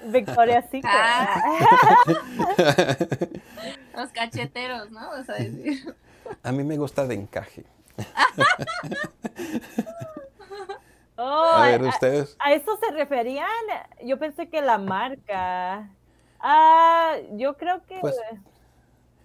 [0.07, 0.85] Victoria Secret.
[0.87, 1.43] Ah.
[3.97, 5.01] Los cacheteros, ¿no?
[5.01, 5.95] Vas a decir.
[6.43, 7.65] A mí me gusta de encaje.
[11.23, 12.35] Oh, a ver, ustedes.
[12.39, 13.47] A, eso se referían?
[14.03, 15.91] Yo pensé que la marca.
[16.39, 17.99] Ah, yo creo que.
[18.01, 18.17] Pues,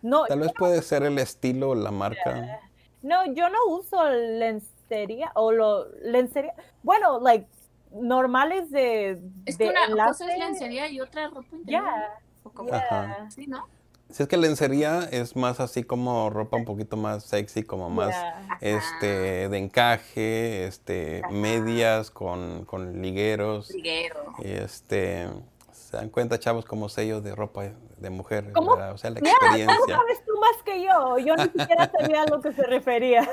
[0.01, 2.59] no, tal vez puede ser el estilo, la marca.
[3.01, 6.55] No, yo no uso lencería o lo lencería.
[6.81, 7.47] Bueno, like
[7.91, 9.21] normales de.
[9.45, 11.83] Es que una cosa es lencería y otra ropa interior.
[11.83, 13.29] Yeah.
[13.29, 13.67] Sí, ¿no?
[14.09, 18.15] Si es que lencería es más así como ropa un poquito más sexy, como más
[18.61, 23.71] este de encaje, este medias con, con ligueros.
[23.71, 24.33] Liguero.
[24.39, 25.27] Y este
[25.71, 27.63] se dan cuenta, chavos, como sellos de ropa
[27.97, 29.77] de mujer, O sea, la experiencia.
[29.77, 31.17] ¿Cómo sabes tú más que yo?
[31.19, 33.29] Yo ni siquiera sabía a lo que se refería.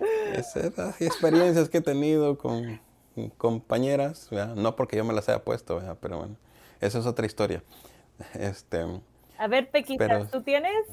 [0.34, 2.80] Esas experiencias que he tenido con
[3.36, 6.36] compañeras, no porque yo me las haya puesto, pero bueno,
[6.80, 7.62] eso es otra historia.
[8.34, 8.84] Este,
[9.40, 10.86] a ver, Pequita, ¿tú tienes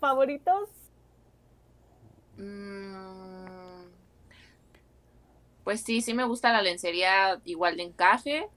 [0.00, 0.68] favoritos?
[2.36, 3.84] Mm,
[5.62, 8.48] pues sí, sí me gusta la lencería igual de encaje.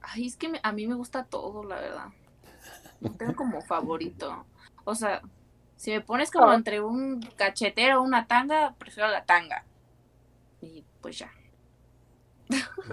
[0.00, 2.06] Ay, es que a mí me gusta todo, la verdad.
[3.00, 4.44] No tengo como favorito.
[4.84, 5.22] O sea,
[5.76, 6.52] si me pones como oh.
[6.52, 9.64] entre un cachetero o una tanga, prefiero la tanga.
[10.60, 11.30] Y pues ya.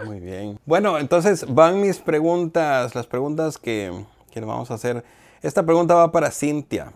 [0.05, 0.59] Muy bien.
[0.65, 5.03] Bueno, entonces van mis preguntas, las preguntas que, que vamos a hacer.
[5.41, 6.91] Esta pregunta va para Cintia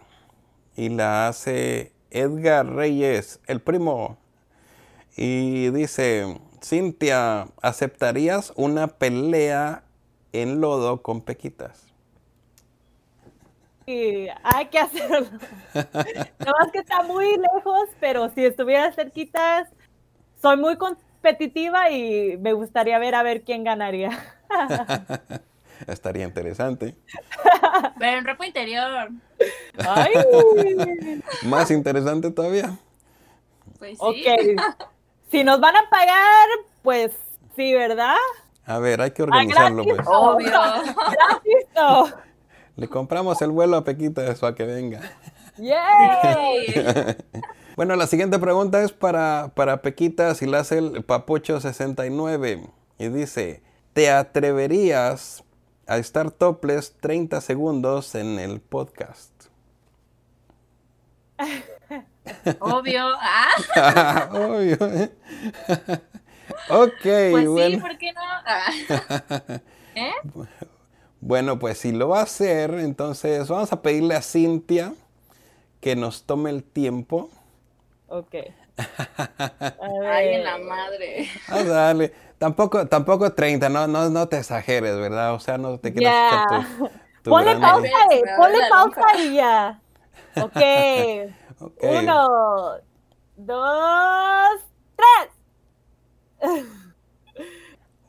[0.75, 4.17] y la hace Edgar Reyes, el primo.
[5.15, 9.83] Y dice, Cintia, ¿aceptarías una pelea
[10.31, 11.83] en lodo con pequitas?
[13.85, 15.27] Sí, hay que hacerlo.
[15.73, 19.69] no más que está muy lejos, pero si estuviera cerquitas,
[20.41, 24.11] soy muy competitiva y me gustaría ver a ver quién ganaría.
[25.87, 26.95] Estaría interesante.
[27.99, 29.09] Pero en ropa interior.
[31.43, 32.77] Más interesante todavía.
[33.79, 34.25] Pues sí.
[35.31, 36.47] Si nos van a pagar,
[36.83, 37.11] pues
[37.55, 38.13] sí, ¿verdad?
[38.67, 39.99] A ver, hay que organizarlo, pues.
[40.05, 40.51] Obvio.
[42.75, 45.01] Le compramos el vuelo a Pequita eso a que venga.
[45.57, 47.15] ¡Yay!
[47.75, 52.69] bueno, la siguiente pregunta es para, para Pequita si la hace el Papucho69.
[52.99, 55.42] Y dice, ¿te atreverías
[55.87, 59.31] a estar topless 30 segundos en el podcast.
[62.59, 63.05] Obvio.
[63.75, 64.29] ¿Ah?
[64.31, 64.75] Obvio.
[66.69, 67.03] ok.
[67.03, 68.21] Pues sí, ¿por qué no?
[68.45, 68.71] Ah.
[69.95, 70.11] ¿Eh?
[71.21, 74.93] Bueno, pues si lo va a hacer, entonces vamos a pedirle a Cintia
[75.79, 77.29] que nos tome el tiempo.
[78.07, 78.35] Ok.
[80.03, 81.29] Ay, en la madre.
[81.47, 82.13] Vamos a darle.
[82.37, 85.33] Tampoco, tampoco 30, no, no, no te exageres, ¿verdad?
[85.33, 86.67] O sea, no te quieras yeah.
[87.23, 89.79] Ponle pausa ahí, ponle pausa y ya.
[90.35, 91.31] Okay.
[91.59, 91.83] ok.
[91.83, 92.71] Uno,
[93.35, 94.61] dos,
[94.95, 96.65] tres.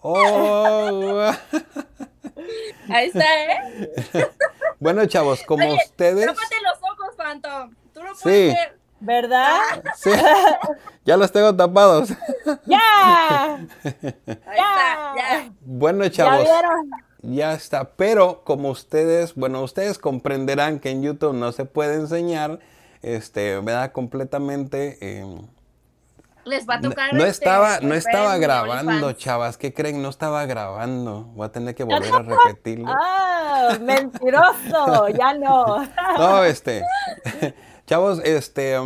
[0.01, 1.31] Oh.
[2.89, 4.31] Ahí está, ¿eh?
[4.81, 6.27] bueno, chavos, como Oye, ustedes.
[6.27, 6.39] Los
[6.81, 7.75] ojos, Phantom.
[7.93, 8.57] Tú no puedes sí.
[8.57, 8.74] ver.
[9.05, 9.59] ¿Verdad?
[9.97, 10.11] Sí.
[11.05, 12.11] Ya los tengo tapados.
[12.65, 13.67] ¡Ya!
[14.57, 15.53] ya.
[15.61, 16.49] Bueno, chavos.
[17.21, 17.85] ¿Ya, está.
[17.97, 22.61] Pero como ustedes, bueno, ustedes comprenderán que en YouTube no se puede enseñar,
[23.03, 24.99] este, da Completamente.
[25.01, 25.27] Eh,
[26.45, 27.13] Les va a tocar.
[27.13, 29.59] No, este, estaba, no estaba grabando, chavas.
[29.59, 30.03] ¿Qué creen?
[30.03, 31.25] No estaba grabando.
[31.35, 32.87] Voy a tener que volver a repetirlo.
[32.89, 33.79] ¡Ah!
[33.81, 35.09] ¡Mentiroso!
[35.09, 35.87] ya no.
[36.19, 36.83] no, este.
[37.87, 38.79] Chavos, este,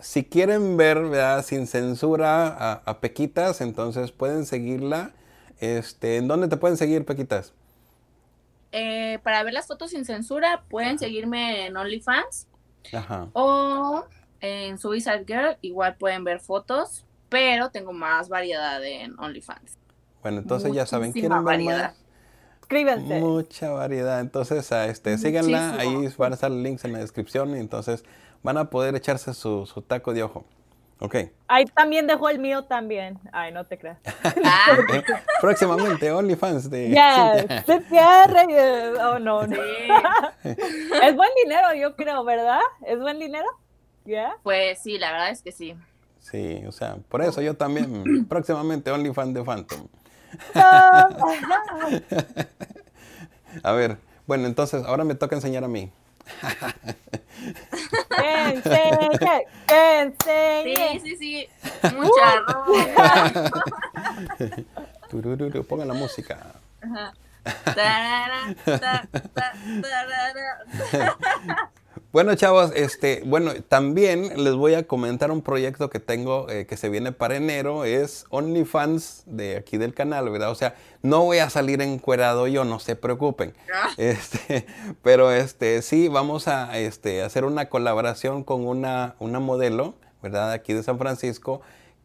[0.00, 1.44] si quieren ver ¿verdad?
[1.44, 5.12] sin censura a, Pequitas, entonces pueden seguirla.
[5.60, 7.52] Este, ¿En dónde te pueden seguir, Pequitas?
[8.72, 12.46] Eh, para ver las fotos sin censura, pueden seguirme en OnlyFans.
[12.92, 13.28] Ajá.
[13.34, 14.04] O
[14.40, 19.76] en Suicide Girl, igual pueden ver fotos, pero tengo más variedad en OnlyFans.
[20.22, 21.94] Bueno, entonces ya saben, quieren ver más.
[22.60, 23.20] Suscríbanse.
[23.20, 24.20] Mucha variedad.
[24.20, 25.74] Entonces, a este, síganla.
[25.78, 27.54] Ahí van a estar links en la descripción.
[27.54, 28.04] Entonces
[28.42, 30.44] van a poder echarse su, su taco de ojo.
[31.00, 31.14] Ok.
[31.46, 33.20] Ahí también dejó el mío también.
[33.32, 33.98] Ay, no te creas.
[34.44, 34.76] Ah.
[35.40, 37.46] Próximamente, OnlyFans de yes,
[37.88, 38.98] Cierre.
[39.00, 39.46] Oh, no.
[39.46, 39.56] no.
[40.44, 42.60] es buen dinero, yo creo, ¿verdad?
[42.84, 43.46] ¿Es buen dinero?
[44.04, 44.36] Yeah.
[44.42, 45.76] Pues sí, la verdad es que sí.
[46.18, 49.86] Sí, o sea, por eso yo también, próximamente OnlyFans de Phantom.
[53.62, 55.92] a ver, bueno, entonces ahora me toca enseñar a mí.
[58.16, 59.08] Que enseñe,
[59.66, 60.76] que enseñe.
[60.76, 61.48] Sí, sí, sí.
[61.94, 63.62] Mucha ropa.
[65.68, 66.36] Pongan la música.
[72.10, 76.78] Bueno, chavos, este, bueno, también les voy a comentar un proyecto que tengo eh, que
[76.78, 80.50] se viene para enero, es OnlyFans de aquí del canal, ¿verdad?
[80.50, 83.52] O sea, no voy a salir encuerado yo, no se preocupen.
[83.70, 83.90] Ah.
[83.98, 84.64] Este,
[85.02, 90.52] pero este, sí, vamos a este, hacer una colaboración con una, una modelo, ¿verdad?
[90.52, 91.60] Aquí de San Francisco,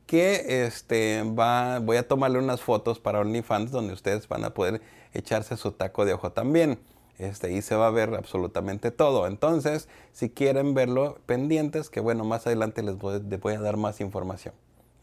[0.06, 4.82] que este, va, voy a tomarle unas fotos para OnlyFans donde ustedes van a poder
[5.14, 6.78] echarse su taco de ojo también.
[7.20, 9.28] Este, y se va a ver absolutamente todo.
[9.28, 14.54] Entonces, si quieren verlo, pendientes, que bueno, más adelante les voy, a dar más información.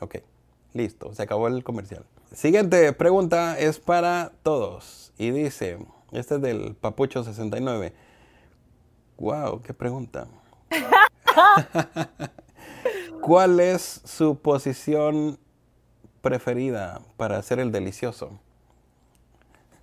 [0.00, 0.16] Ok,
[0.72, 2.04] listo, se acabó el comercial.
[2.32, 5.12] Siguiente pregunta es para todos.
[5.18, 5.78] Y dice,
[6.12, 7.92] este es del Papucho 69.
[9.18, 10.26] Wow, qué pregunta.
[13.20, 15.38] ¿Cuál es su posición
[16.22, 18.40] preferida para hacer el delicioso?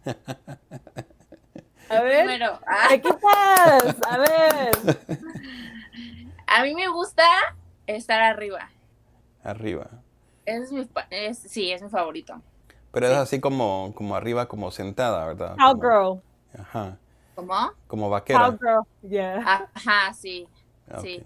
[1.89, 2.89] A ver, Primero, ah.
[4.09, 4.97] A ver.
[6.47, 7.23] A mí me gusta
[7.85, 8.69] estar arriba.
[9.43, 9.87] Arriba.
[10.45, 12.41] Es mi, es, sí, es mi favorito.
[12.91, 15.55] Pero es así como, como arriba, como sentada, ¿verdad?
[15.57, 16.21] Cowgirl.
[16.57, 16.97] Ajá.
[17.35, 17.71] ¿Cómo?
[17.87, 18.39] Como vaquera.
[18.39, 19.69] Cowgirl, yeah.
[19.73, 20.47] Ajá, sí.
[21.01, 21.23] sí.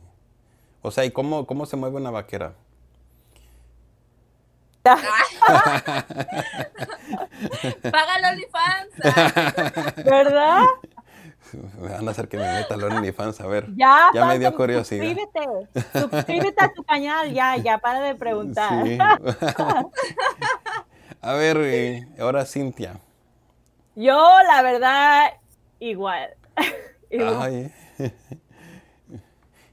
[0.82, 2.54] O sea, ¿y cómo, cómo se mueve una vaquera?
[7.92, 9.96] Paga el OnlyFans.
[10.06, 10.66] ¿Verdad?
[11.80, 13.68] Me van a hacer que me meta el OnlyFans, a ver.
[13.76, 15.04] Ya, ya me dio curiosidad.
[15.04, 15.70] Suscríbete,
[16.00, 18.84] suscríbete a tu canal, ya, ya, para de preguntar.
[21.22, 23.00] a ver, eh, ahora Cintia.
[23.96, 25.32] Yo, la verdad,
[25.80, 26.30] igual.
[27.10, 27.42] igual.
[27.42, 27.74] Ay.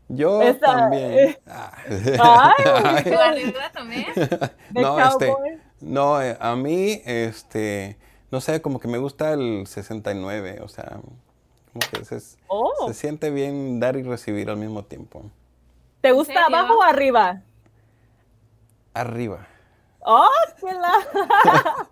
[0.08, 1.36] Yo también.
[1.46, 3.04] Ay,
[3.72, 4.06] también?
[4.70, 5.34] no, este,
[5.80, 7.98] no, eh, a mí, este,
[8.30, 10.98] no sé, como que me gusta el 69, o sea,
[11.72, 12.88] como que se, oh.
[12.88, 15.24] se siente bien dar y recibir al mismo tiempo.
[16.00, 17.42] ¿Te gusta abajo o arriba?
[18.94, 19.46] Arriba.
[20.00, 20.28] ¡Oh,
[20.58, 21.88] qué la...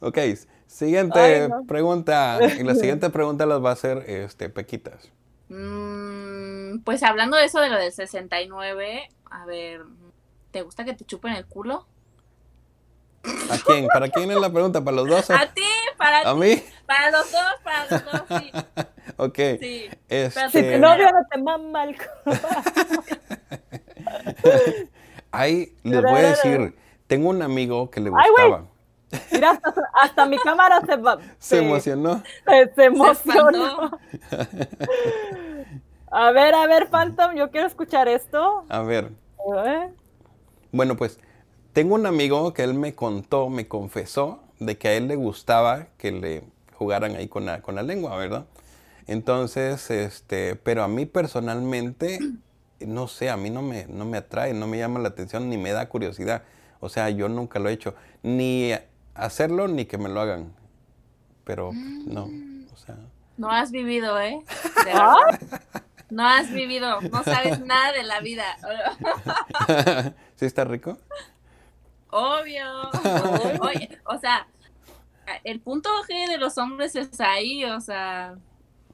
[0.00, 0.18] ok,
[0.66, 2.38] siguiente pregunta.
[2.58, 5.10] Y la siguiente pregunta las va a hacer este, Pequitas.
[5.54, 9.82] Mm, pues hablando de eso de lo del 69, a ver,
[10.50, 11.86] ¿te gusta que te chupen el culo?
[13.50, 13.86] ¿A quién?
[13.86, 14.82] ¿Para quién es la pregunta?
[14.82, 15.30] ¿Para los dos?
[15.30, 15.62] A ti,
[15.96, 16.60] para ¿A mí?
[16.86, 18.50] Para los dos, para los dos, sí.
[19.16, 19.38] ok.
[19.60, 19.88] Sí.
[20.08, 20.50] Este...
[20.50, 21.96] Si tu novio no te mama el
[25.30, 26.76] Ahí les voy a decir,
[27.06, 28.64] tengo un amigo que le gustaba.
[29.30, 29.60] Mira,
[30.00, 30.98] hasta, mi cámara se,
[31.38, 32.20] se, emocionó.
[32.74, 34.00] Se, emocionó.
[36.14, 38.64] a ver, a ver, Phantom, yo quiero escuchar esto.
[38.68, 39.10] A ver.
[40.70, 41.18] Bueno, pues
[41.72, 45.88] tengo un amigo que él me contó, me confesó de que a él le gustaba
[45.98, 46.44] que le
[46.74, 48.46] jugaran ahí con la, con la lengua, ¿verdad?
[49.08, 52.20] Entonces, este, pero a mí personalmente,
[52.78, 55.58] no sé, a mí no me, no me atrae, no me llama la atención, ni
[55.58, 56.44] me da curiosidad.
[56.78, 57.96] O sea, yo nunca lo he hecho.
[58.22, 58.70] Ni
[59.14, 60.52] hacerlo ni que me lo hagan.
[61.42, 61.72] Pero
[62.06, 62.30] no,
[62.72, 62.96] o sea.
[63.36, 64.38] No has vivido, ¿eh?
[66.14, 68.44] No has vivido, no sabes nada de la vida.
[70.36, 70.96] ¿Sí está rico?
[72.08, 72.64] Obvio.
[73.60, 74.46] Oye, o sea,
[75.42, 78.36] el punto G de los hombres es ahí, o sea,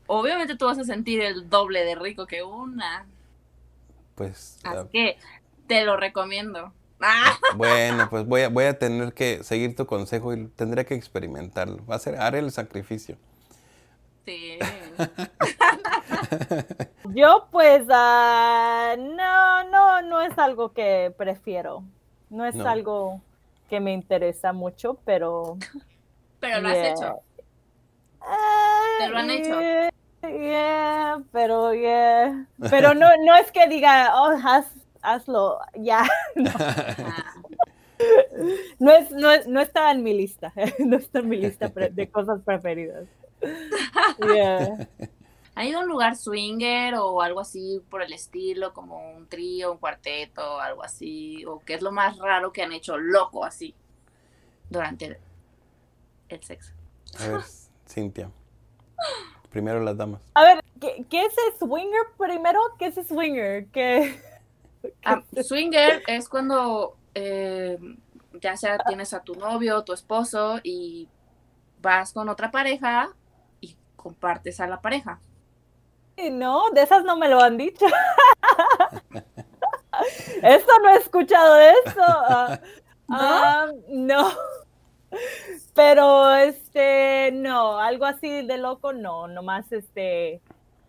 [0.07, 3.05] obviamente tú vas a sentir el doble de rico que una.
[4.15, 4.59] Pues.
[4.65, 5.19] Así que
[5.67, 6.73] te lo recomiendo.
[7.57, 11.85] Bueno, pues voy a, voy a tener que seguir tu consejo y tendré que experimentarlo.
[11.85, 13.19] Va a ser, haré el sacrificio.
[14.25, 14.59] Sí.
[17.15, 21.85] Yo pues ah, no, no, no es algo que prefiero.
[22.29, 23.21] No es algo
[23.69, 25.57] que me interesa mucho, pero...
[26.41, 27.21] Pero lo has hecho.
[28.99, 29.61] Te lo han hecho.
[30.23, 32.47] Yeah, pero yeah.
[32.71, 34.37] Pero no, no es que diga, oh,
[35.03, 36.07] hazlo, ya.
[38.79, 38.91] No.
[38.93, 43.05] es, no, no, está en mi lista, no está en mi lista de cosas preferidas.
[44.35, 44.89] Yeah.
[45.61, 49.73] ¿Ha ido a un lugar swinger o algo así por el estilo, como un trío,
[49.73, 51.45] un cuarteto, algo así?
[51.45, 53.75] ¿O qué es lo más raro que han hecho loco así
[54.71, 55.21] durante
[56.31, 56.73] el sexo?
[57.19, 57.41] A ver,
[57.87, 58.31] Cintia.
[59.51, 60.23] Primero las damas.
[60.33, 62.59] A ver, ¿qué, es el swinger primero?
[62.79, 63.67] ¿Qué es el swinger?
[63.67, 64.19] ¿Qué,
[65.05, 67.77] ah, swinger es cuando eh,
[68.41, 71.07] ya sea tienes a tu novio, tu esposo y
[71.83, 73.11] vas con otra pareja
[73.61, 75.21] y compartes a la pareja.
[76.29, 77.87] No, de esas no me lo han dicho.
[80.43, 81.99] Eso no he escuchado de eso.
[81.99, 82.61] Ah,
[83.11, 84.29] ah, ¿No?
[85.75, 90.41] Pero este, no, algo así de loco, no, nomás este,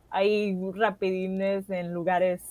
[0.10, 2.42] hay rapidines en lugares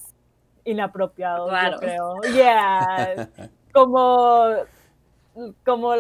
[0.65, 2.21] inapropiados, yo creo.
[2.35, 3.29] Yeah.
[3.73, 4.49] Como,
[5.65, 5.95] como,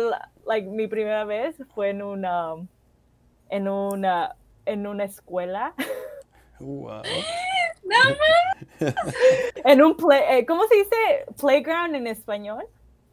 [0.46, 2.54] like, mi primera vez fue en una,
[3.48, 5.74] en una, en una escuela.
[6.60, 7.02] Wow.
[9.64, 10.96] en un play, eh, ¿cómo se dice
[11.40, 12.64] playground en español?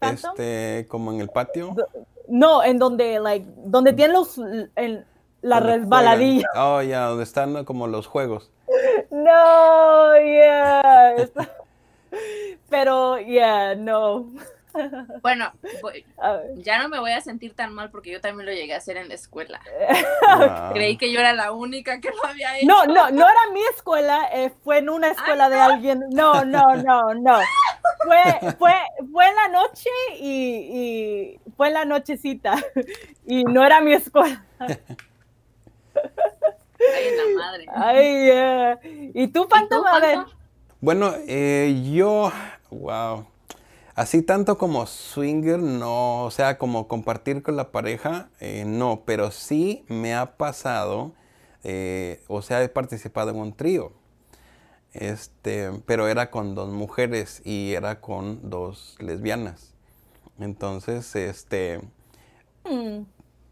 [0.01, 1.75] Este, como en el patio.
[2.27, 5.05] No, en donde, like, donde tienen los, en
[5.41, 6.47] la resbaladilla.
[6.55, 8.51] Oh, ya, donde están como los juegos.
[9.09, 11.15] No, yeah.
[12.69, 14.27] Pero, yeah, no.
[15.21, 15.51] Bueno,
[16.55, 18.97] ya no me voy a sentir tan mal porque yo también lo llegué a hacer
[18.97, 19.61] en la escuela.
[20.73, 22.67] Creí que yo era la única que lo había hecho.
[22.67, 26.03] No, no, no era mi escuela, eh, fue en una escuela de alguien.
[26.09, 27.39] No, no, no, no.
[28.05, 28.73] Fue, fue,
[29.11, 32.55] fue en la noche y, fue en la nochecita
[33.25, 34.43] y no era mi escuela.
[36.79, 37.65] Ay, la madre.
[37.73, 39.83] Ay, ¿Y tú, Phantom?
[40.79, 42.31] Bueno, eh, yo,
[42.69, 43.25] wow.
[43.97, 49.31] Así tanto como swinger, no, o sea, como compartir con la pareja, eh, no, pero
[49.31, 51.13] sí me ha pasado,
[51.63, 53.93] eh, o sea, he participado en un trío,
[54.93, 59.73] este, pero era con dos mujeres y era con dos lesbianas.
[60.39, 61.81] Entonces, este,
[62.65, 62.99] mm.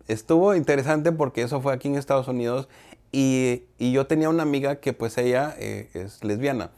[0.07, 2.69] estuvo interesante porque eso fue aquí en Estados Unidos
[3.11, 6.69] y, yo tenía una amiga que pues ella eh, es lesbiana.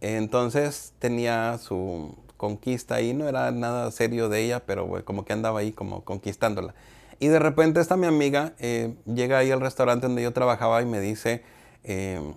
[0.00, 5.60] Entonces tenía su conquista ahí, no era nada serio de ella, pero como que andaba
[5.60, 6.74] ahí como conquistándola.
[7.20, 10.86] Y de repente esta mi amiga eh, llega ahí al restaurante donde yo trabajaba y
[10.86, 11.42] me dice,
[11.82, 12.34] em,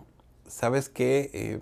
[0.48, 1.30] ¿sabes qué?
[1.34, 1.60] Eh,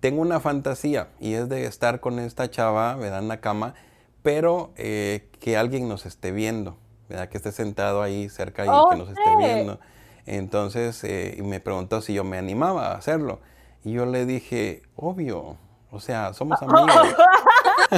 [0.00, 3.20] tengo una fantasía y es de estar con esta chava, ¿verdad?
[3.20, 3.74] En la cama,
[4.22, 6.76] pero eh, que alguien nos esté viendo,
[7.08, 7.28] ¿verdad?
[7.28, 9.80] Que esté sentado ahí cerca y que nos esté viendo.
[10.26, 11.02] Entonces
[11.42, 13.40] me preguntó si yo me animaba a hacerlo.
[13.82, 15.56] Y yo le dije, obvio,
[15.90, 17.14] o sea, somos amigos.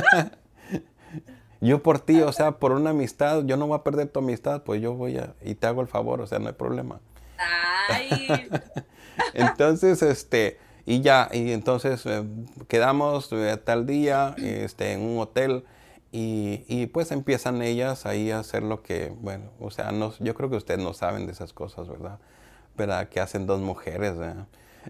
[1.60, 4.62] yo por ti, o sea, por una amistad, yo no voy a perder tu amistad,
[4.62, 7.00] pues yo voy a, y te hago el favor, o sea, no hay problema.
[7.88, 8.48] Ay.
[9.34, 12.24] entonces, este, y ya, y entonces eh,
[12.68, 15.64] quedamos eh, tal día este, en un hotel
[16.12, 20.34] y, y, pues empiezan ellas ahí a hacer lo que, bueno, o sea, no, yo
[20.34, 22.20] creo que ustedes no saben de esas cosas, ¿verdad?
[22.76, 23.08] ¿Verdad?
[23.08, 24.46] Que hacen dos mujeres, ¿verdad?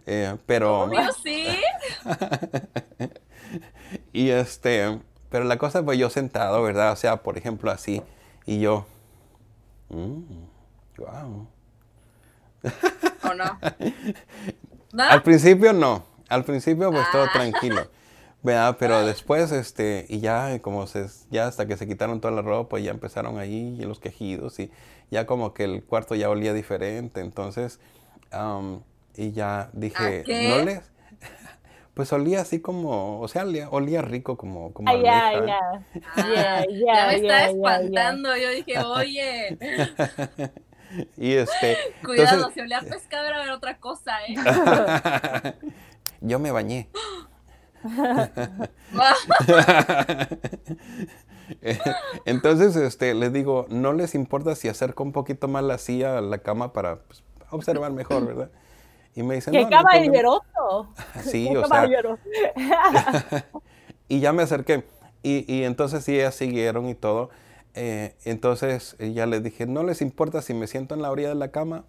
[0.06, 0.82] Eh, pero...
[0.82, 1.46] Obvio, sí.
[4.12, 5.00] y este,
[5.30, 6.92] pero la cosa pues yo sentado, ¿verdad?
[6.92, 8.02] O sea, por ejemplo, así,
[8.46, 8.86] y yo...
[9.90, 11.48] wow.
[13.24, 13.58] ¿O no?
[14.98, 17.30] Al principio no, al principio pues todo ah.
[17.32, 17.88] tranquilo.
[18.44, 18.76] ¿verdad?
[18.78, 22.78] Pero después, este, y ya como se, ya hasta que se quitaron toda la ropa,
[22.78, 24.70] ya empezaron ahí y los quejidos y
[25.10, 27.20] ya como que el cuarto ya olía diferente.
[27.22, 27.80] Entonces,
[29.16, 30.82] y ya dije, no les...
[31.94, 35.60] Pues olía así como, o sea, olía, rico como, como ah, ya, ya.
[36.16, 39.56] Ah, ya me estaba espantando, yo dije, oye.
[41.16, 41.76] y este...
[42.04, 44.34] Cuidado, si olía a pescado era ver otra cosa, ¿eh?
[46.20, 46.88] yo me bañé.
[52.24, 56.20] Entonces, este, les digo, no les importa si acerco un poquito más la silla a
[56.20, 58.50] la cama para pues, observar mejor, ¿verdad?
[59.14, 60.88] Y me dicen, ¡Qué no, caballeroso!
[61.22, 61.88] sí, o sea.
[64.08, 64.84] y ya me acerqué.
[65.22, 67.30] Y, y, entonces sí, ellas siguieron y todo.
[67.74, 71.34] Eh, entonces ya les dije, ¿no les importa si me siento en la orilla de
[71.34, 71.84] la cama?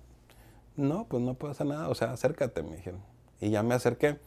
[0.75, 1.89] No, pues no puedo hacer nada.
[1.89, 3.01] O sea, acércate, me dijeron.
[3.39, 4.19] y ya me acerqué.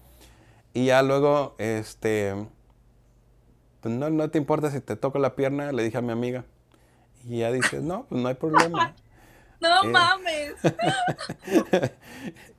[0.75, 2.35] Y ya luego, este,
[3.81, 6.45] pues no, no te importa si te toco la pierna, le dije a mi amiga.
[7.27, 8.95] Y ella dice, no, pues no hay problema.
[9.61, 10.55] No eh, mames.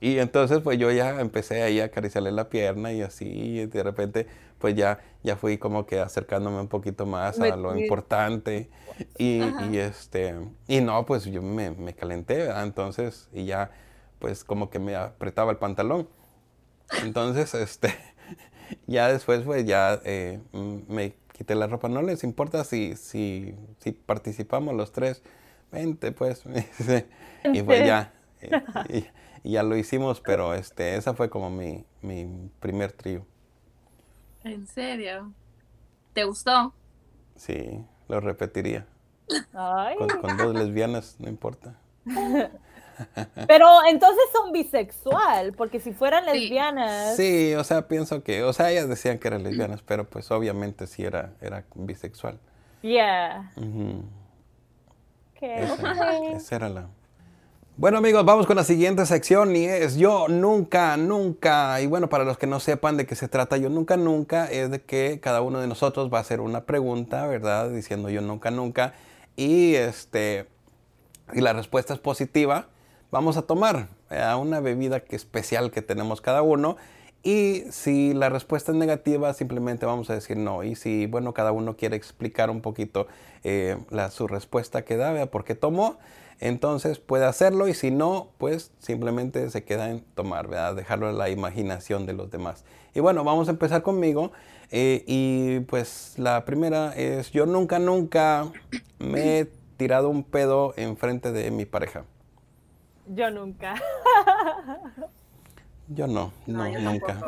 [0.00, 3.82] y entonces pues yo ya empecé ahí a acariciarle la pierna y así, y de
[3.82, 4.26] repente
[4.58, 8.68] pues ya, ya fui como que acercándome un poquito más a lo importante.
[9.16, 9.40] Y,
[9.70, 10.34] y, este,
[10.68, 13.70] y no, pues yo me, me calenté, entonces, y ya
[14.18, 16.08] pues como que me apretaba el pantalón.
[17.02, 17.94] Entonces, este,
[18.86, 21.88] ya después pues ya eh, me quité la ropa.
[21.88, 25.22] No les importa si, si, si participamos los tres
[25.70, 26.44] vente pues.
[27.44, 28.12] y pues ya,
[28.88, 33.26] y, ya lo hicimos, pero este, esa fue como mi, mi primer trío.
[34.44, 35.32] ¿En serio?
[36.12, 36.72] ¿Te gustó?
[37.36, 38.86] Sí, lo repetiría.
[40.20, 41.74] Con, dos lesbianas, no importa.
[43.46, 47.16] Pero entonces son bisexual, porque si fueran lesbianas.
[47.16, 50.86] Sí, o sea, pienso que, o sea, ellas decían que eran lesbianas, pero pues obviamente
[50.86, 52.38] sí era, era bisexual.
[52.82, 53.52] Yeah.
[55.40, 56.88] Esa, era la...
[57.78, 61.80] Bueno amigos, vamos con la siguiente sección y es Yo Nunca, Nunca.
[61.80, 64.70] Y bueno, para los que no sepan de qué se trata Yo Nunca, Nunca, es
[64.70, 67.70] de que cada uno de nosotros va a hacer una pregunta, ¿verdad?
[67.70, 68.92] Diciendo Yo Nunca, Nunca.
[69.34, 70.46] Y, este,
[71.32, 72.66] y la respuesta es positiva.
[73.10, 76.76] Vamos a tomar a una bebida que especial que tenemos cada uno.
[77.22, 80.62] Y si la respuesta es negativa, simplemente vamos a decir no.
[80.64, 83.06] Y si, bueno, cada uno quiere explicar un poquito
[83.44, 85.98] eh, la, su respuesta que da, por qué tomó,
[86.38, 87.68] entonces puede hacerlo.
[87.68, 90.74] Y si no, pues simplemente se queda en tomar, ¿verdad?
[90.74, 92.64] Dejarlo a la imaginación de los demás.
[92.94, 94.32] Y bueno, vamos a empezar conmigo.
[94.70, 98.50] Eh, y pues la primera es, yo nunca, nunca
[98.98, 99.44] me he
[99.76, 102.04] tirado un pedo enfrente de mi pareja.
[103.06, 103.74] Yo nunca.
[105.92, 107.20] Yo no, no, nunca.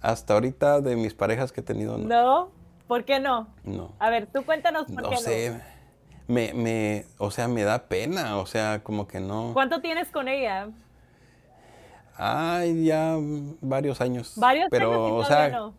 [0.00, 2.08] hasta ahorita de mis parejas que he tenido, no.
[2.08, 2.50] ¿No?
[2.88, 3.48] ¿Por qué no?
[3.62, 3.92] No.
[3.98, 5.50] A ver, tú cuéntanos por qué sé.
[5.50, 5.80] no.
[6.26, 9.50] Me, me, o sea, me da pena, o sea, como que no.
[9.52, 10.68] ¿Cuánto tienes con ella?
[12.16, 13.16] Ay, ya
[13.60, 14.34] varios años.
[14.36, 15.24] Varios pero, años.
[15.24, 15.74] o sea, no.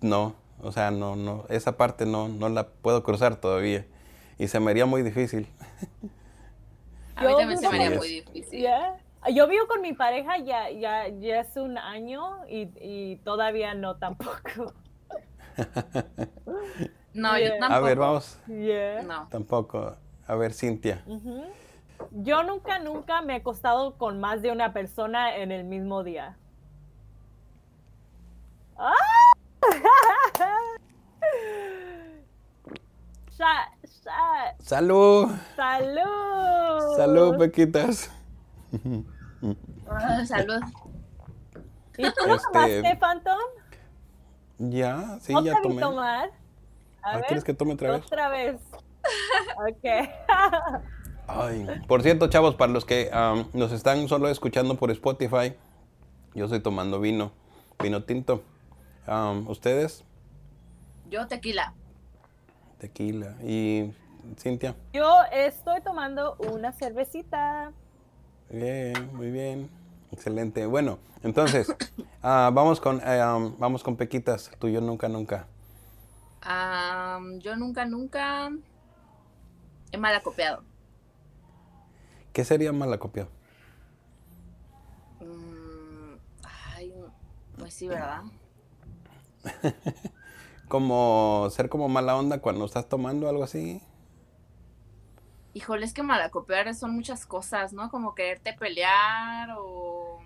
[0.00, 3.86] no, o sea, no, no, esa parte no, no la puedo cruzar todavía.
[4.38, 5.48] Y se me haría muy difícil.
[7.16, 8.66] A mí también se me haría muy difícil.
[9.28, 14.72] Yo vivo con mi pareja ya, ya, ya es un año y, todavía no tampoco.
[17.12, 17.72] no, yo tampoco.
[17.74, 18.38] A ver, vamos.
[18.46, 19.28] No.
[19.30, 19.96] Tampoco.
[20.26, 21.04] A ver, Cintia.
[22.12, 26.38] Yo nunca, nunca me he acostado con más de una persona en el mismo día.
[28.76, 28.94] ¡Ah!
[34.60, 35.30] ¡Salud!
[35.56, 36.96] ¡Salud!
[36.96, 38.10] ¡Salud, Pequitas!
[40.26, 40.60] Salud.
[41.96, 42.96] ¿Y tú este...
[42.96, 43.38] Phantom?
[44.58, 45.80] Ya, sí, ¿No ya tomé.
[45.80, 46.30] tomar?
[47.02, 48.04] A ah, ¿Quieres que tome otra vez?
[48.04, 48.60] Otra vez.
[49.56, 50.10] ok.
[51.26, 53.10] Ay, por cierto, chavos, para los que
[53.52, 55.54] nos están solo escuchando por Spotify,
[56.34, 57.32] yo estoy tomando vino,
[57.82, 58.42] vino tinto.
[59.46, 60.04] ¿Ustedes?
[61.08, 61.74] Yo tequila.
[62.78, 63.36] Tequila.
[63.42, 63.92] ¿Y
[64.38, 64.74] Cintia?
[64.92, 67.72] Yo estoy tomando una cervecita.
[68.50, 69.70] Bien, muy bien.
[70.10, 70.66] Excelente.
[70.66, 71.74] Bueno, entonces,
[72.22, 73.20] ah, vamos, con, eh,
[73.58, 74.50] vamos con Pequitas.
[74.58, 75.46] Tú, yo nunca, nunca.
[77.38, 78.50] yo nunca, nunca
[79.92, 80.64] he malacopiado.
[82.32, 83.28] ¿Qué sería malacopiado?
[85.20, 86.14] Mm,
[86.74, 86.92] ay,
[87.58, 88.22] pues sí, ¿verdad?
[90.68, 93.80] como ser como mala onda cuando estás tomando algo así.
[95.52, 97.90] Híjole, es que malacopiar son muchas cosas, ¿no?
[97.90, 100.20] Como quererte pelear o...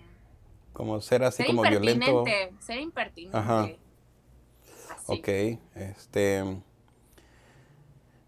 [0.73, 2.23] Como ser así como violento.
[2.59, 3.37] Ser impertinente.
[3.37, 3.67] Ajá.
[5.07, 5.27] Ok,
[5.73, 6.43] este...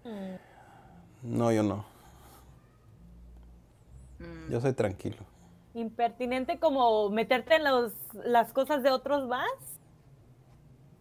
[0.04, 0.36] Mm.
[1.24, 1.86] No, yo no.
[4.20, 4.52] Mm.
[4.52, 5.18] Yo soy tranquilo.
[5.74, 9.52] Impertinente como meterte en los, las cosas de otros más.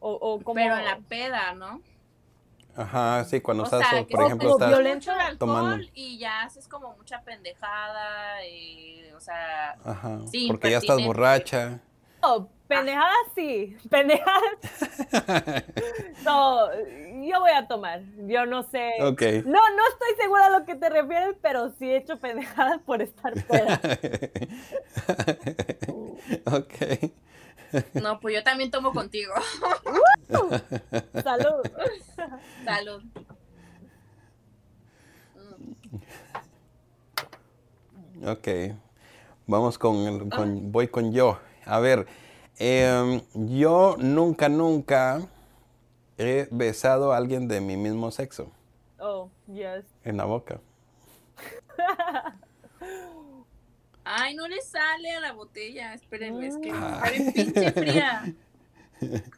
[0.01, 0.57] O, o como...
[0.57, 1.81] Pero en la peda, ¿no?
[2.77, 5.87] Ajá, sí, cuando estás, por ejemplo, estás violento el alcohol tomando.
[5.95, 11.81] y ya haces como mucha pendejada, y, o sea, Ajá, sí, porque ya estás borracha.
[12.23, 14.43] No, pendejadas sí, pendejadas.
[16.25, 16.69] no,
[17.23, 18.93] yo voy a tomar, yo no sé.
[19.01, 19.43] Okay.
[19.43, 23.01] No, no estoy segura a lo que te refieres, pero sí he hecho pendejadas por
[23.01, 23.81] estar fuera.
[26.47, 27.13] ok.
[27.95, 29.33] No, pues yo también tomo contigo.
[31.23, 31.63] Salud.
[32.65, 33.03] Salud.
[38.25, 38.49] Ok.
[39.47, 41.39] Vamos con, con voy con yo.
[41.65, 42.07] A ver,
[42.59, 45.21] em, yo nunca, nunca
[46.19, 48.51] he besado a alguien de mi mismo sexo.
[48.99, 49.85] Oh, yes.
[50.05, 50.61] En la boca.
[54.09, 55.93] Ay, no le sale a la botella.
[55.95, 58.35] Espérenme, es que bien pinche fría.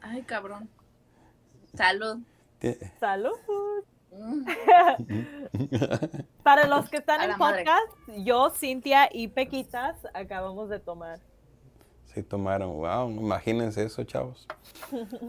[0.02, 0.68] Ay, cabrón.
[1.74, 2.18] Salud.
[3.00, 3.32] Salud.
[6.42, 7.88] Para los que están en podcast,
[8.18, 11.18] yo, Cintia y Pequitas acabamos de tomar.
[12.04, 12.74] Sí, tomaron.
[12.76, 14.46] Wow, imagínense eso, chavos.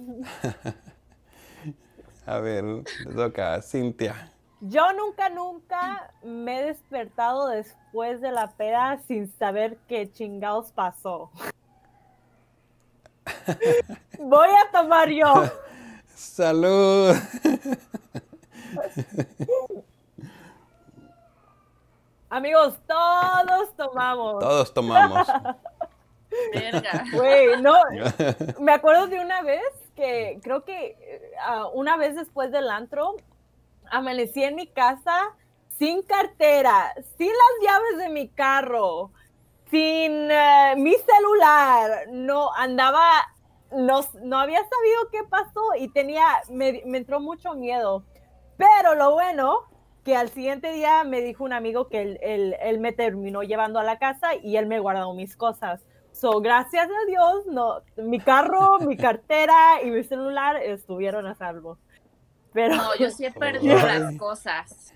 [2.25, 2.83] A ver,
[3.15, 4.31] toca Cintia.
[4.61, 11.31] Yo nunca, nunca me he despertado después de la peda sin saber qué chingados pasó.
[14.19, 15.33] Voy a tomar yo.
[16.13, 17.15] Salud.
[22.29, 24.39] Amigos, todos tomamos.
[24.39, 25.27] Todos tomamos.
[26.53, 27.05] Verga.
[27.13, 27.75] Güey, no.
[28.59, 29.63] Me acuerdo de una vez
[29.95, 33.15] que creo que uh, una vez después del antro
[33.91, 35.35] amanecí en mi casa
[35.79, 39.11] sin cartera, sin las llaves de mi carro,
[39.71, 42.07] sin uh, mi celular.
[42.11, 43.07] No andaba,
[43.71, 48.03] no, no había sabido qué pasó y tenía, me, me entró mucho miedo.
[48.57, 49.69] Pero lo bueno
[50.03, 53.79] que al siguiente día me dijo un amigo que él, él, él, me terminó llevando
[53.79, 55.85] a la casa y él me guardó mis cosas.
[56.11, 61.77] So, gracias a Dios, no, mi carro, mi cartera y mi celular estuvieron a salvo.
[62.53, 62.75] Pero...
[62.75, 64.93] No, yo sí he perdido las cosas.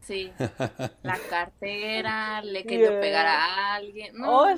[0.00, 0.32] Sí,
[1.02, 3.00] la cartera, le he querido yeah.
[3.00, 4.16] pegar a alguien.
[4.16, 4.42] No.
[4.42, 4.54] Oh,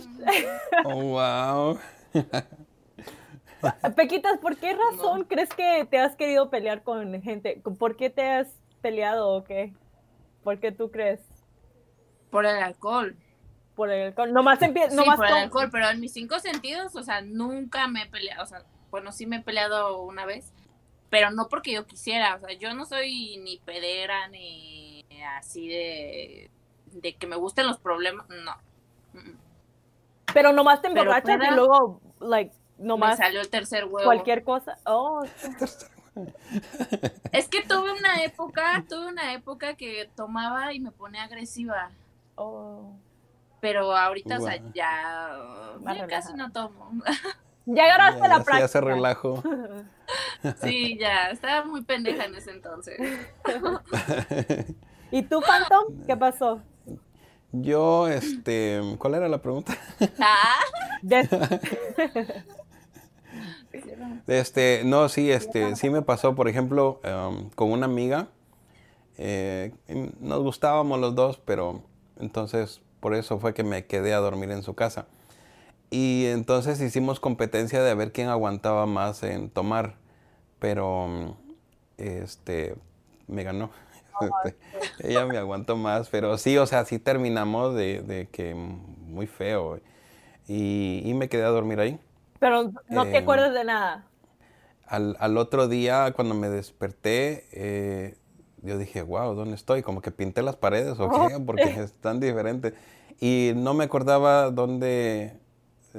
[0.85, 1.79] oh wow.
[3.97, 5.29] Pequitas, ¿por qué razón no.
[5.29, 7.63] crees que te has querido pelear con gente?
[7.79, 8.49] ¿Por qué te has
[8.83, 9.73] peleado o qué?
[10.43, 11.21] ¿Por qué tú crees?
[12.31, 13.17] Por el alcohol.
[13.75, 14.33] Por el alcohol.
[14.33, 14.91] Nomás empieza.
[14.91, 18.07] Sí, nomás por el alcohol, pero en mis cinco sentidos, o sea, nunca me he
[18.07, 18.43] peleado.
[18.43, 20.53] O sea, bueno, sí me he peleado una vez,
[21.11, 22.35] pero no porque yo quisiera.
[22.35, 25.05] O sea, yo no soy ni pedera ni
[25.37, 26.51] así de,
[26.93, 28.27] de que me gusten los problemas.
[28.29, 28.55] No.
[30.33, 33.19] Pero nomás te emborrachas y luego, like, nomás.
[33.19, 34.05] Me salió el tercer huevo.
[34.05, 34.79] Cualquier cosa.
[34.85, 35.25] Oh.
[37.33, 41.91] es que tuve una época, tuve una época que tomaba y me ponía agresiva.
[42.35, 42.93] Oh.
[43.61, 44.47] Pero ahorita, wow.
[44.47, 46.93] o sea, ya, ya casi no tomo.
[47.67, 48.69] Ya agarraste ya, la ya práctica.
[48.69, 49.43] se relajo.
[50.63, 52.97] Sí, ya, estaba muy pendeja en ese entonces.
[55.11, 56.07] ¿Y tú, Phantom?
[56.07, 56.61] ¿Qué pasó?
[57.51, 59.77] Yo, este, ¿cuál era la pregunta?
[60.21, 60.61] Ah.
[64.27, 68.29] Este, no, sí, este, sí me pasó, por ejemplo, um, con una amiga.
[69.19, 69.73] Eh,
[70.21, 71.83] nos gustábamos los dos, pero
[72.19, 75.07] entonces por eso fue que me quedé a dormir en su casa.
[75.91, 79.95] Y entonces hicimos competencia de ver quién aguantaba más en tomar,
[80.59, 81.37] pero
[81.97, 82.77] este,
[83.27, 83.71] me ganó.
[84.45, 84.57] Este,
[85.11, 89.79] ella me aguantó más, pero sí, o sea, sí terminamos de, de que muy feo.
[90.49, 92.01] Y, y, me quedé a dormir ahí.
[92.39, 94.07] Pero no te eh, acuerdas de nada.
[94.87, 98.17] Al, al, otro día, cuando me desperté, eh,
[98.63, 99.83] yo dije, wow, ¿dónde estoy?
[99.83, 102.75] Como que pinté las paredes o qué, porque están diferentes.
[103.21, 105.39] Y no me acordaba dónde,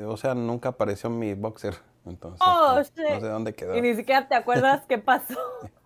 [0.05, 1.75] o sea, nunca apareció mi boxer.
[2.05, 2.91] Entonces, oh, no, sí.
[2.97, 3.75] no, sé dónde quedó.
[3.75, 5.39] Y ni siquiera te acuerdas qué pasó.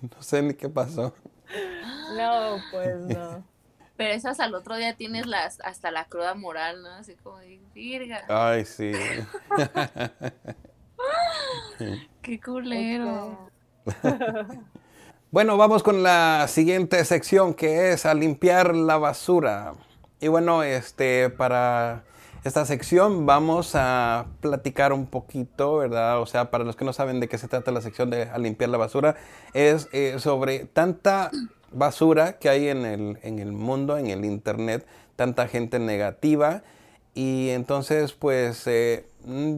[0.00, 1.14] no sé ni qué pasó.
[2.16, 3.44] No, pues no.
[3.96, 6.90] Pero esas al otro día tienes las hasta la cruda moral, ¿no?
[6.90, 8.24] Así como de virga.
[8.28, 8.92] Ay, sí.
[12.22, 13.50] Qué culero.
[15.30, 19.74] bueno, vamos con la siguiente sección que es a limpiar la basura.
[20.20, 22.04] Y bueno, este para
[22.44, 26.20] esta sección vamos a platicar un poquito, ¿verdad?
[26.20, 28.70] O sea, para los que no saben de qué se trata la sección de limpiar
[28.70, 29.14] la basura,
[29.54, 31.30] es eh, sobre tanta
[31.70, 34.84] basura que hay en el, en el mundo, en el Internet,
[35.14, 36.62] tanta gente negativa.
[37.14, 39.06] Y entonces, pues, eh,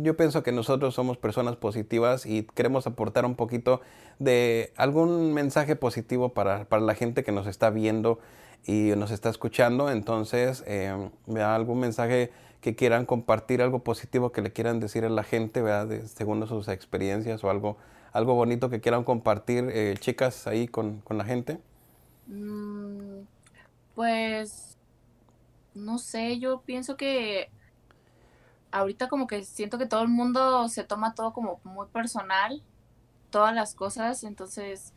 [0.02, 3.80] yo pienso que nosotros somos personas positivas y queremos aportar un poquito
[4.18, 8.18] de algún mensaje positivo para, para la gente que nos está viendo
[8.66, 9.90] y nos está escuchando.
[9.90, 10.92] Entonces, eh,
[11.38, 12.30] algún mensaje
[12.64, 16.06] que quieran compartir, algo positivo que le quieran decir a la gente, ¿verdad?
[16.06, 17.76] Según sus experiencias o algo,
[18.14, 21.60] algo bonito que quieran compartir, eh, chicas, ahí con, con la gente.
[22.26, 23.26] Mm,
[23.94, 24.78] pues,
[25.74, 27.50] no sé, yo pienso que
[28.70, 32.62] ahorita como que siento que todo el mundo se toma todo como muy personal,
[33.28, 34.94] todas las cosas, entonces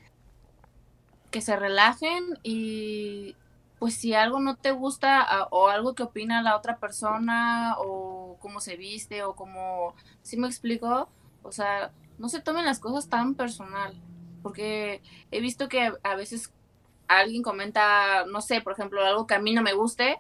[1.32, 3.36] que se relajen y
[3.80, 8.60] pues si algo no te gusta o algo que opina la otra persona o cómo
[8.60, 11.10] se viste o cómo, ¿sí me explico?
[11.44, 13.94] O sea, no se tomen las cosas tan personal,
[14.42, 15.02] porque
[15.32, 16.52] he visto que a veces
[17.08, 20.20] alguien comenta, no sé, por ejemplo, algo que a mí no me guste,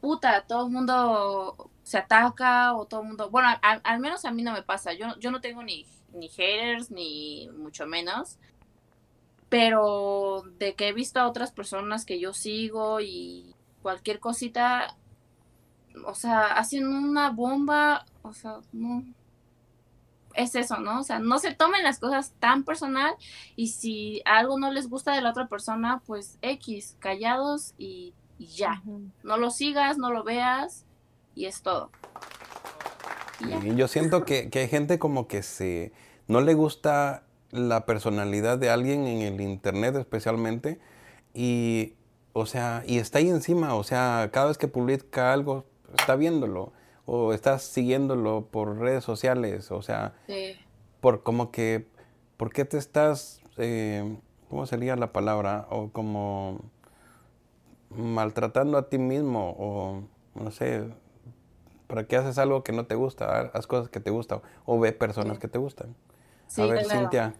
[0.00, 4.42] puta, todo el mundo se ataca o todo el mundo, bueno, al, menos a mí
[4.42, 8.38] no me pasa, yo, yo no tengo ni, ni haters ni mucho menos,
[9.50, 14.96] pero de que he visto a otras personas que yo sigo y cualquier cosita,
[16.06, 19.04] o sea, hacen una bomba, o sea, no.
[20.34, 21.00] Es eso, ¿no?
[21.00, 23.12] O sea, no se tomen las cosas tan personal
[23.56, 28.82] y si algo no les gusta de la otra persona, pues X, callados y, ya.
[29.24, 30.86] No lo sigas, no lo veas
[31.34, 31.90] y es todo.
[33.40, 35.92] Y yo siento que, que hay gente como que se
[36.28, 40.78] no le gusta la personalidad de alguien en el internet especialmente
[41.34, 41.94] y
[42.32, 45.64] o sea, y está ahí encima, o sea, cada vez que publica algo
[45.98, 46.72] está viéndolo
[47.06, 50.14] o estás siguiéndolo por redes sociales, o sea,
[51.00, 51.86] por como que,
[52.36, 54.16] ¿por qué te estás, eh,
[54.48, 55.66] cómo sería la palabra?
[55.70, 56.60] O como
[57.90, 60.02] maltratando a ti mismo o
[60.36, 60.84] no sé,
[61.88, 63.50] ¿para qué haces algo que no te gusta?
[63.52, 65.96] Haz cosas que te gustan o ve personas que te gustan.
[66.58, 67.34] A ver, Cintia.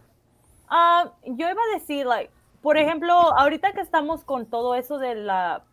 [0.69, 2.31] Ah, yo iba a decir, like,
[2.61, 5.63] por ejemplo, ahorita que estamos con todo eso de la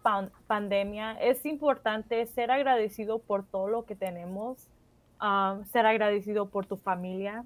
[0.46, 4.66] pandemia, es importante ser agradecido por todo lo que tenemos,
[5.20, 7.44] ah, ser agradecido por tu familia.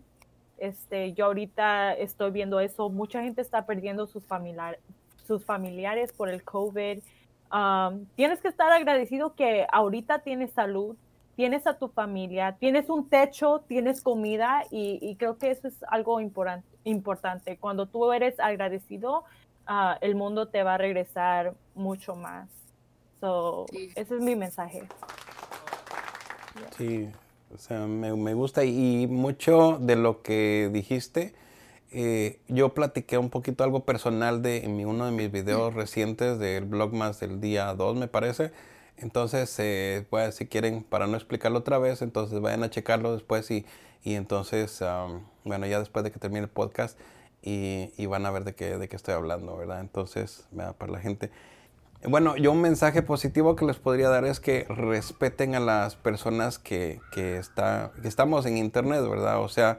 [0.58, 4.78] Este, yo ahorita estoy viendo eso, mucha gente está perdiendo sus, familiar,
[5.26, 7.02] sus familiares por el COVID.
[7.50, 10.96] Ah, tienes que estar agradecido que ahorita tienes salud,
[11.42, 16.20] tienes a tu familia, tienes un techo, tienes comida y, creo que eso es algo
[16.84, 17.56] importante.
[17.56, 19.24] Cuando tú eres agradecido,
[19.66, 22.48] ah, el mundo te va a regresar mucho más.
[23.20, 24.84] So, Ese es mi mensaje.
[26.76, 27.10] Sí,
[27.52, 31.34] o sea, me, gusta y mucho de lo que dijiste.
[31.90, 36.66] Eh, yo platiqué un poquito algo personal de en uno de mis videos recientes del
[36.66, 38.52] blog más del día 2, me parece
[38.96, 43.50] entonces, eh, pues, si quieren, para no explicarlo otra vez, entonces vayan a checarlo después
[43.50, 43.66] y,
[44.04, 44.82] y entonces,
[45.44, 46.98] bueno, ya después de que termine el podcast
[47.42, 49.80] y, y, van a ver de qué, de qué estoy hablando, ¿verdad?
[49.80, 50.46] Entonces,
[50.78, 51.30] para la gente.
[52.04, 56.58] Bueno, yo un mensaje positivo que les podría dar es que respeten a las personas
[56.58, 59.40] que, que, está, que estamos en Internet, ¿verdad?
[59.40, 59.78] O sea,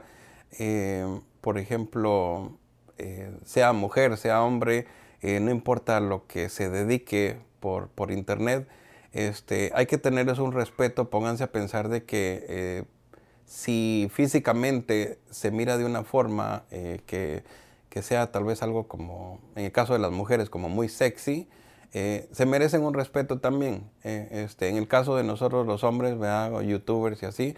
[0.58, 2.58] eh, por ejemplo,
[2.96, 4.86] eh, sea mujer, sea hombre,
[5.20, 8.66] eh, no importa lo que se dedique por, por Internet,
[9.14, 12.84] este, hay que tenerles un respeto, pónganse a pensar de que eh,
[13.46, 17.44] si físicamente se mira de una forma eh, que,
[18.02, 21.48] sea tal vez algo como, en el caso de las mujeres, como muy sexy,
[21.92, 23.88] eh, se merecen un respeto también.
[24.02, 27.56] este, en el caso de nosotros los hombres, o youtubers y así,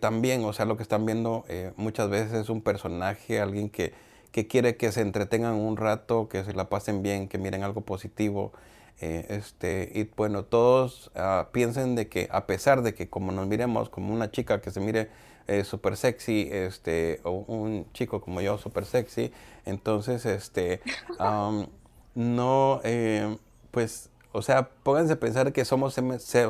[0.00, 1.46] también, o sea, lo que están viendo
[1.76, 3.94] muchas veces es un personaje, alguien que,
[4.32, 7.80] que quiere que se entretengan un rato, que se la pasen bien, que miren algo
[7.80, 8.52] positivo.
[9.00, 13.48] Eh, este, y bueno, todos ah, piensen de que a pesar de que como nos
[13.48, 15.10] miremos como una chica que se mire
[15.48, 19.32] eh, súper sexy, este, o un chico como yo súper sexy,
[19.66, 20.80] entonces, este,
[22.14, 23.36] no, eh,
[23.72, 25.96] pues, o sea, pónganse a pensar que somos,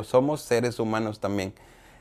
[0.02, 1.54] somos seres humanos también,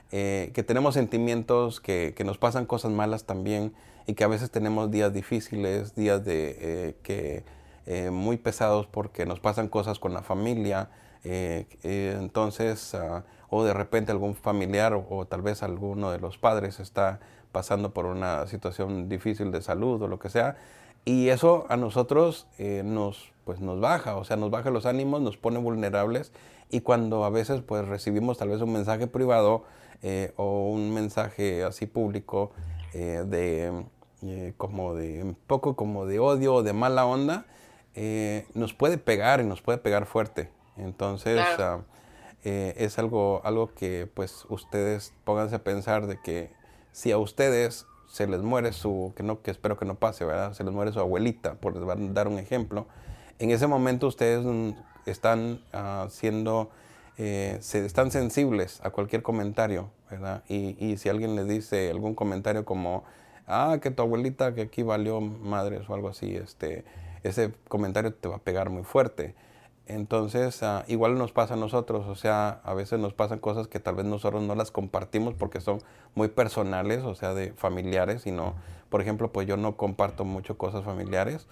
[0.10, 3.74] que tenemos sentimientos, que, que, nos pasan cosas malas también,
[4.06, 7.46] y que a veces tenemos días difíciles, días de que
[7.88, 10.90] eh, muy pesados porque nos pasan cosas con la familia,
[11.24, 16.38] eh, eh, entonces, ah, o de repente algún familiar o, tal vez alguno de los
[16.38, 17.20] padres está
[17.52, 20.58] pasando por una situación difícil de salud o lo que sea,
[21.06, 22.48] y eso a nosotros
[22.84, 26.32] nos, pues nos baja, o sea, nos baja los ánimos, nos pone vulnerables,
[26.70, 29.64] y cuando a veces pues recibimos tal vez un mensaje privado
[30.38, 32.52] o un mensaje así público
[32.94, 33.84] de
[34.58, 37.46] como de un poco como de odio o de mala onda,
[37.96, 40.50] eh, nos puede pegar y nos puede pegar fuerte.
[40.78, 41.82] Entonces, ah,
[42.44, 46.52] eh, es algo, algo que pues ustedes pónganse a pensar de que
[46.92, 50.54] si a ustedes se les muere su, que no, que espero que no pase, ¿verdad?
[50.54, 52.88] Se les muere su abuelita, por dar un ejemplo.
[53.40, 54.46] En ese momento ustedes
[55.06, 56.72] están uh, siendo,
[57.18, 60.44] eh, se, están sensibles a cualquier comentario, ¿verdad?
[60.50, 63.06] Y, y, si alguien le dice algún comentario como,
[63.48, 66.84] ah, que tu abuelita, que aquí valió madres o algo así, este,
[67.24, 69.36] ese comentario te va a pegar muy fuerte.
[69.88, 73.80] Entonces, ah, igual nos pasa a nosotros, o sea, a veces nos pasan cosas que
[73.80, 75.82] tal vez nosotros no las compartimos porque son
[76.16, 78.56] muy personales, o sea, de familiares, y no,
[78.90, 81.48] por ejemplo, pues yo no comparto mucho cosas familiares.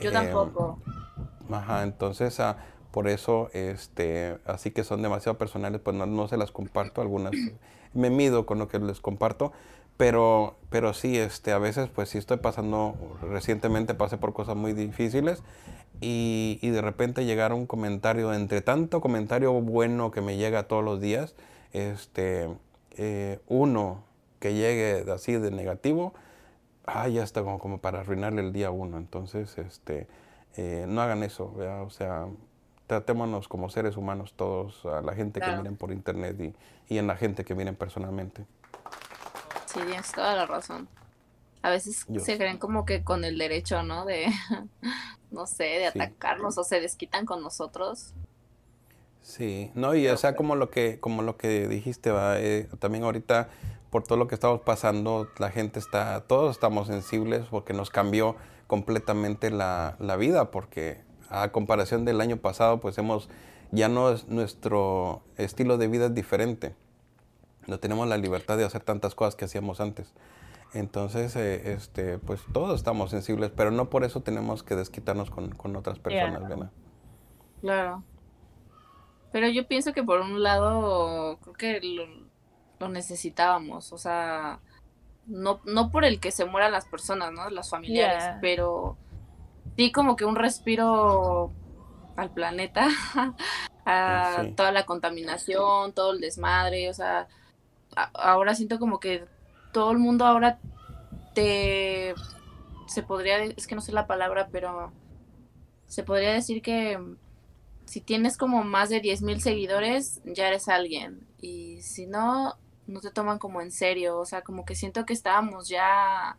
[0.00, 0.78] Yo tampoco.
[1.50, 2.58] Ajá, entonces, ah,
[2.90, 7.32] Por eso, este, así que son demasiado personales, pues no, se las comparto, algunas
[7.94, 9.52] me mido con lo que les comparto,
[9.96, 14.72] pero, pero sí, este, a veces pues sí estoy pasando, recientemente pasé por cosas muy
[14.72, 15.42] difíciles
[16.00, 20.84] y, y de repente llegar un comentario, entre tanto comentario bueno que me llega todos
[20.84, 21.34] los días,
[21.72, 22.48] este,
[22.96, 24.02] eh, uno
[24.38, 26.14] que llegue así de negativo,
[26.86, 28.96] ah, ya está como, como para arruinarle el día uno.
[28.98, 30.06] Entonces, este,
[30.56, 32.26] eh, no hagan eso, o sea,
[32.90, 37.06] tratémonos como seres humanos todos, a la gente que miren por internet y, y, en
[37.06, 38.44] la gente que miren personalmente.
[39.66, 40.88] Sí, tienes toda la razón.
[41.62, 44.04] A veces se creen como que con el derecho, ¿no?
[44.06, 44.26] De,
[45.30, 48.12] no sé, de atacarnos o se desquitan con nosotros.
[49.22, 52.40] Sí, no, y o sea, como lo que, como lo que dijiste, ¿va?
[52.40, 53.50] Eh, también ahorita
[53.90, 58.34] por todo lo que estamos pasando, la gente está, todos estamos sensibles porque nos cambió
[58.66, 63.28] completamente la, la vida, porque a comparación del año pasado, pues hemos,
[63.70, 66.74] ya no es nuestro estilo de vida es diferente.
[67.66, 70.12] No tenemos la libertad de hacer tantas cosas que hacíamos antes.
[70.74, 75.50] Entonces, eh, este, pues todos estamos sensibles, pero no por eso tenemos que desquitarnos con,
[75.50, 76.70] con otras personas, ¿verdad?
[77.60, 78.04] Claro.
[79.32, 81.80] Pero yo pienso que por un lado, creo que
[82.78, 84.60] lo, necesitábamos, o sea,
[85.26, 87.48] no, no por el que se mueran las personas, ¿no?
[87.50, 88.96] Las familiares, pero
[89.80, 91.52] sí como que un respiro
[92.14, 92.88] al planeta,
[93.86, 97.28] a toda la contaminación, todo el desmadre, o sea,
[98.12, 99.24] ahora siento como que
[99.72, 100.58] todo el mundo ahora
[101.34, 102.14] te
[102.88, 104.92] se podría es que no sé la palabra, pero
[105.86, 106.98] se podría decir que
[107.86, 113.10] si tienes como más de 10.000 seguidores, ya eres alguien y si no no te
[113.10, 116.36] toman como en serio, o sea, como que siento que estábamos ya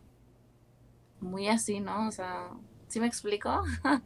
[1.18, 2.06] muy así, ¿no?
[2.06, 2.50] O sea,
[2.92, 3.62] ¿Sí me explico?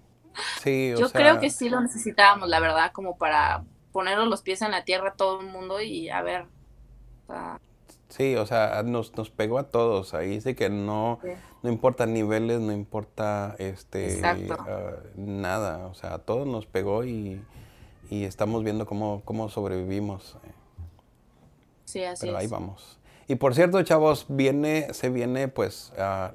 [0.63, 4.61] Sí, o Yo creo que sí lo necesitábamos, la verdad, como para poner los pies
[4.61, 6.45] en la tierra a todo el mundo y a ver.
[8.11, 10.13] Sí, o sea, nos, nos pegó a todos.
[10.13, 11.21] Ahí dice que no,
[11.63, 14.37] no importa niveles, no importa este ah,
[15.17, 15.87] nada.
[15.87, 17.43] O sea, a todos nos pegó y,
[18.11, 20.37] y estamos viendo cómo, cómo sobrevivimos.
[21.87, 22.99] Sí, así Pero ahí vamos.
[23.29, 26.33] Y por cierto, chavos, viene, se viene pues la,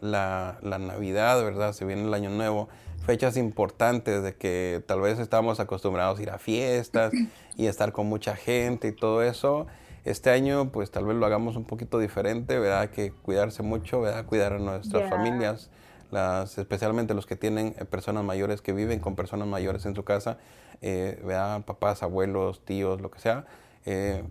[0.62, 1.72] la, Navidad, ¿verdad?
[1.72, 2.68] Se viene el Año Nuevo,
[3.06, 7.14] fechas importantes de que tal vez estamos acostumbrados a ir a fiestas
[7.58, 9.68] y estar con mucha gente y todo eso.
[10.04, 12.90] Este año pues tal vez lo hagamos un poquito diferente, ¿verdad?
[12.90, 14.26] Que cuidarse mucho, ¿verdad?
[14.26, 15.70] Cuidar a nuestras familias,
[16.10, 20.04] las, especialmente los que tienen eh, personas mayores que viven con personas mayores en su
[20.04, 20.40] casa,
[20.82, 21.64] eh, ¿verdad?
[21.64, 23.46] Papás, abuelos, tíos, lo que sea.
[23.86, 24.24] Eh,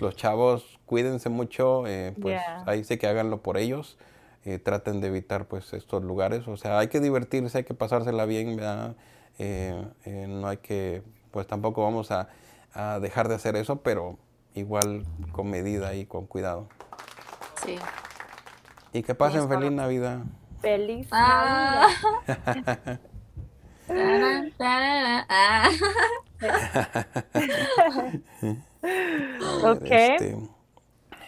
[0.00, 3.98] los chavos cuídense mucho, eh, pues ahí sí que háganlo por ellos,
[4.44, 8.26] eh, traten de evitar pues estos lugares, o sea, hay que divertirse, hay que pasársela
[8.26, 8.60] bien,
[9.38, 9.84] eh,
[10.28, 12.28] no hay que, pues tampoco vamos a,
[13.00, 14.18] dejar de hacer eso, pero
[14.54, 16.68] igual con medida y con cuidado.
[17.64, 17.76] Sí.
[18.92, 20.24] Y que pasen feliz Navidad.
[20.60, 21.86] Feliz ah.
[23.86, 25.70] Navidad.
[29.64, 29.82] ok.
[29.82, 30.36] Este,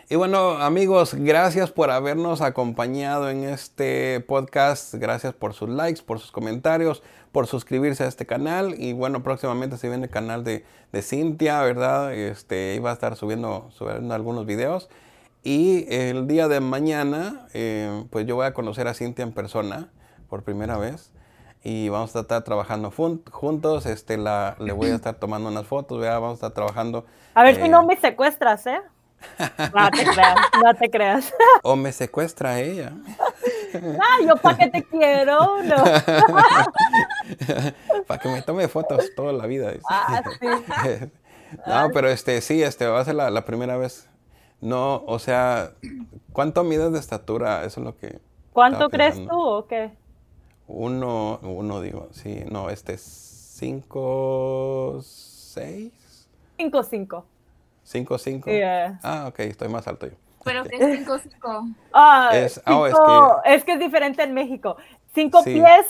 [0.09, 4.95] y bueno, amigos, gracias por habernos acompañado en este podcast.
[4.95, 7.03] Gracias por sus likes, por sus comentarios,
[7.33, 8.75] por suscribirse a este canal.
[8.79, 12.15] Y bueno, próximamente se viene el canal de, de Cintia, ¿verdad?
[12.15, 14.89] Este, iba a estar subiendo, subiendo algunos videos.
[15.43, 19.91] Y el día de mañana, eh, pues yo voy a conocer a Cintia en persona
[20.29, 21.11] por primera vez
[21.69, 23.87] y vamos a estar trabajando juntos.
[23.87, 27.05] Este, la, le voy a estar tomando unas fotos, vamos a estar trabajando.
[27.35, 28.81] A ver si no eh, me secuestras, ¿eh?
[29.75, 31.35] No te creas, no te creas.
[31.65, 32.93] O me secuestra ella.
[33.75, 35.77] Ah, yo para qué te quiero, no.
[38.07, 39.73] para que me tome fotos toda la vida.
[39.91, 40.47] Ah, sí.
[41.67, 44.09] no, pero este, sí, este va a ser la, la primera vez.
[44.61, 45.73] No, o sea,
[46.33, 47.65] ¿cuánto mides de estatura?
[47.65, 48.21] Eso es lo que.
[48.53, 50.06] ¿Cuánto crees tú o qué?
[50.69, 56.29] Uno, uno digo, sí, no, este es 5, 6.
[56.59, 57.25] 5, 5.
[57.85, 58.51] 5, 5.
[59.03, 60.15] Ah, ok, estoy más alto yo.
[60.45, 61.69] Pero que es 5, 5.
[61.93, 64.77] Ah, es, oh, es, que, es que es diferente en México.
[65.15, 65.55] 5 sí.
[65.55, 65.87] pies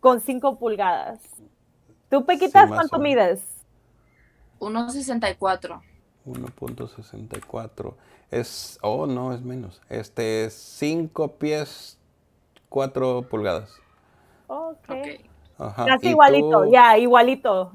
[0.00, 1.20] con 5 pulgadas.
[2.10, 3.40] ¿Tú, Pequitas, sí, cuánto mides?
[4.60, 5.80] 1.64.
[6.26, 7.94] 1.64.
[8.30, 9.80] Es, oh, no, es menos.
[9.88, 11.98] Este, 5 pies,
[12.68, 13.80] 4 pulgadas.
[14.54, 14.88] Ok.
[15.58, 15.84] Ajá.
[15.84, 17.72] Casi igualito, ya, igualito.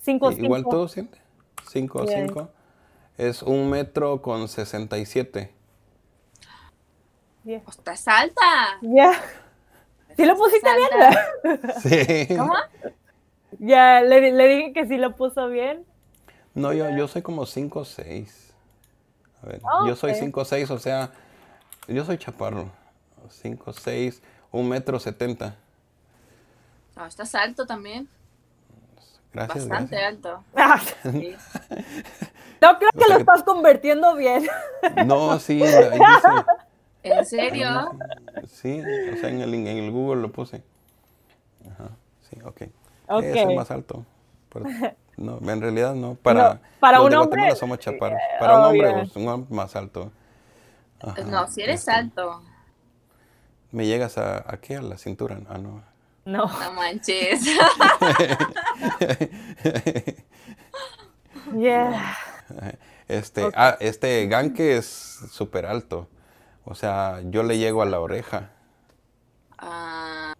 [0.00, 0.44] 5, 5.
[0.44, 1.18] ¿Igual todo siente?
[1.68, 2.48] 5, 5.
[3.18, 5.52] Es un metro con 67.
[7.44, 7.62] Yeah.
[7.68, 8.42] ¡Estás alta!
[8.80, 9.12] Ya.
[10.16, 11.60] ¿Sí lo pusiste bien?
[12.28, 12.36] Sí.
[12.36, 12.54] ¿Cómo?
[13.58, 15.84] Ya, le, le, dije que sí lo puso bien.
[16.54, 18.54] No, yo, yo soy como 5 o 6.
[19.42, 21.12] A ver, yo soy 5 o 6, o sea,
[21.88, 22.70] yo soy chaparro.
[23.28, 25.56] 5 o 6, 1 metro 70.
[26.96, 28.08] Ah, estás alto también.
[29.32, 29.68] Gracias.
[29.68, 30.96] Bastante gracias.
[31.04, 31.12] alto.
[31.12, 31.36] Sí.
[32.58, 34.46] No creo que lo estás convirtiendo bien.
[35.06, 35.90] No, sí, dice.
[37.02, 37.92] ¿En serio?
[38.48, 40.62] Sí, o sea, en el, en el Google lo puse.
[41.70, 41.90] Ajá,
[42.22, 42.62] sí, ok.
[43.08, 43.22] Ok.
[43.24, 44.04] Es el más alto.
[44.48, 44.64] Pero,
[45.18, 46.14] no, en realidad no.
[46.14, 48.18] Para, No, para un hombre, somos chaparros.
[48.40, 49.22] Para un hombre, yeah.
[49.22, 50.10] un hombre más alto.
[51.00, 52.42] Ajá, No, si eres este, alto.
[53.70, 54.76] ¿Me llegas a, a qué?
[54.76, 55.38] A la cintura.
[55.48, 55.82] Ah, no.
[56.26, 56.46] No.
[56.46, 57.40] No manches.
[61.56, 62.16] Yeah.
[63.06, 64.86] Este, ah, este ganque es
[65.30, 66.08] súper alto.
[66.64, 68.50] O sea, yo le llego a la oreja.
[69.56, 70.34] Ah,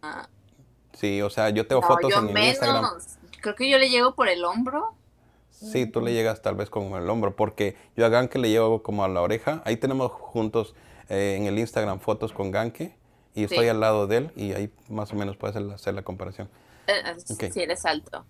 [0.94, 2.82] Sí, o sea, yo tengo no, fotos yo en el Instagram.
[2.82, 3.18] menos.
[3.40, 4.94] Creo que yo le llego por el hombro.
[5.50, 8.82] Sí, tú le llegas tal vez con el hombro, porque yo a Ganke le llevo
[8.82, 9.62] como a la oreja.
[9.64, 10.74] Ahí tenemos juntos
[11.08, 12.96] eh, en el Instagram fotos con Ganke
[13.36, 13.68] y estoy Sí.
[13.68, 16.48] al lado de él y ahí más o menos puedes hacer la- hacer la comparación.
[16.88, 16.94] Eh,
[17.38, 17.50] eh.
[17.52, 18.24] Si eres alto.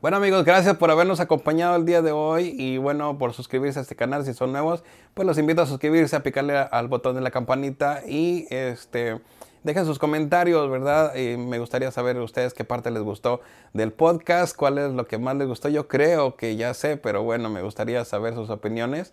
[0.00, 3.82] Bueno amigos, gracias por habernos acompañado el día de hoy y bueno, por suscribirse a
[3.82, 4.84] este canal si son nuevos,
[5.14, 9.20] pues los invito a suscribirse, a picarle a- al botón de la campanita y este
[9.64, 11.16] dejen sus comentarios, ¿verdad?
[11.16, 13.40] Y me gustaría saber ustedes qué parte les gustó
[13.72, 15.68] del podcast, cuál es lo que más les gustó.
[15.70, 19.12] Yo creo que ya sé, pero bueno, me gustaría saber sus opiniones.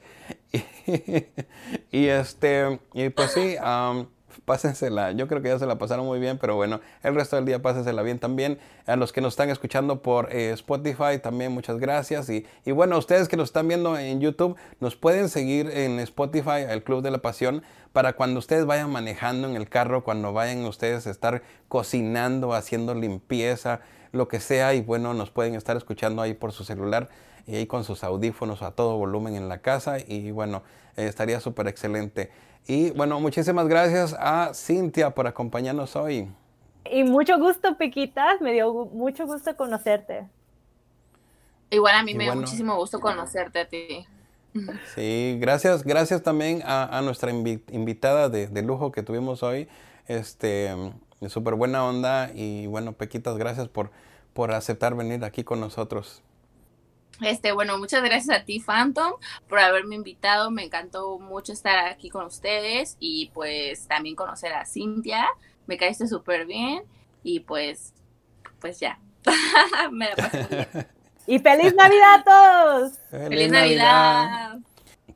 [1.91, 4.07] y este, y pues sí, am,
[4.45, 5.11] pásensela.
[5.11, 7.61] Yo creo que ya se la pasaron muy bien, pero bueno, el resto del día
[7.61, 8.59] pásensela bien también.
[8.85, 12.29] A los que nos están escuchando por eh, Spotify también muchas gracias.
[12.29, 16.65] Y, y bueno, ustedes que nos están viendo en YouTube, nos pueden seguir en Spotify,
[16.69, 17.63] el Club de la Pasión,
[17.93, 22.95] para cuando ustedes vayan manejando en el carro, cuando vayan ustedes a estar cocinando, haciendo
[22.95, 23.81] limpieza,
[24.11, 24.73] lo que sea.
[24.73, 27.09] Y bueno, nos pueden estar escuchando ahí por su celular
[27.45, 29.97] y ahí con sus audífonos a todo volumen en la casa.
[29.99, 30.63] Y bueno,
[30.95, 32.31] eh, estaría súper excelente.
[32.67, 36.29] Y bueno, muchísimas gracias a Cintia por acompañarnos hoy.
[36.89, 38.41] Y mucho gusto, Piquitas.
[38.41, 40.27] Me dio mucho gusto conocerte.
[41.69, 44.05] Igual a mí Y me dio muchísimo gusto conocerte a ti.
[44.93, 49.67] Sí, gracias, gracias también a, a nuestra invi- invitada de, de lujo que tuvimos hoy.
[50.07, 50.69] Este,
[51.27, 53.89] súper buena onda y bueno, Pequitas, gracias por,
[54.33, 56.21] por aceptar venir aquí con nosotros.
[57.21, 59.13] Este, bueno, muchas gracias a ti, Phantom,
[59.47, 60.51] por haberme invitado.
[60.51, 65.27] Me encantó mucho estar aquí con ustedes y pues también conocer a Cintia.
[65.67, 66.83] Me caíste súper bien
[67.23, 67.93] y pues,
[68.59, 68.99] pues ya.
[69.91, 70.87] me la pasé bien.
[71.25, 72.99] Y feliz Navidad a todos.
[73.09, 74.57] ¡Feliz Navidad!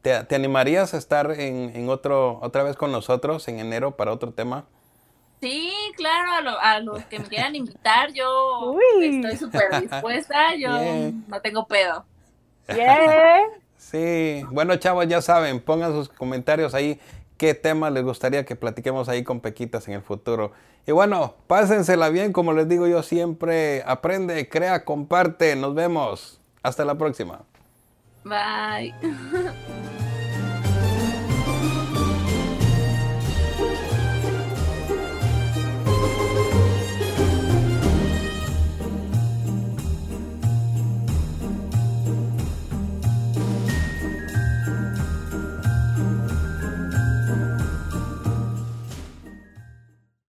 [0.01, 4.13] ¿Te, te animarías a estar en, en otro, otra vez con nosotros en enero para
[4.13, 4.67] otro tema?
[5.39, 9.17] Sí, claro, a, lo- a los que me quieran invitar, yo Uy.
[9.23, 10.55] estoy súper dispuesta.
[10.55, 10.69] Yo
[11.27, 12.05] no tengo pedo.
[12.73, 13.43] Yeah.
[13.77, 16.99] Sí, bueno chavos, ya saben, pongan sus comentarios ahí
[17.37, 20.51] qué tema les gustaría que platiquemos ahí con Pequitas en el futuro.
[20.87, 26.39] Y bueno, pásensela bien, como les digo yo siempre, aprende, crea, comparte, nos vemos.
[26.63, 27.41] Hasta la próxima.
[28.25, 28.93] Bye.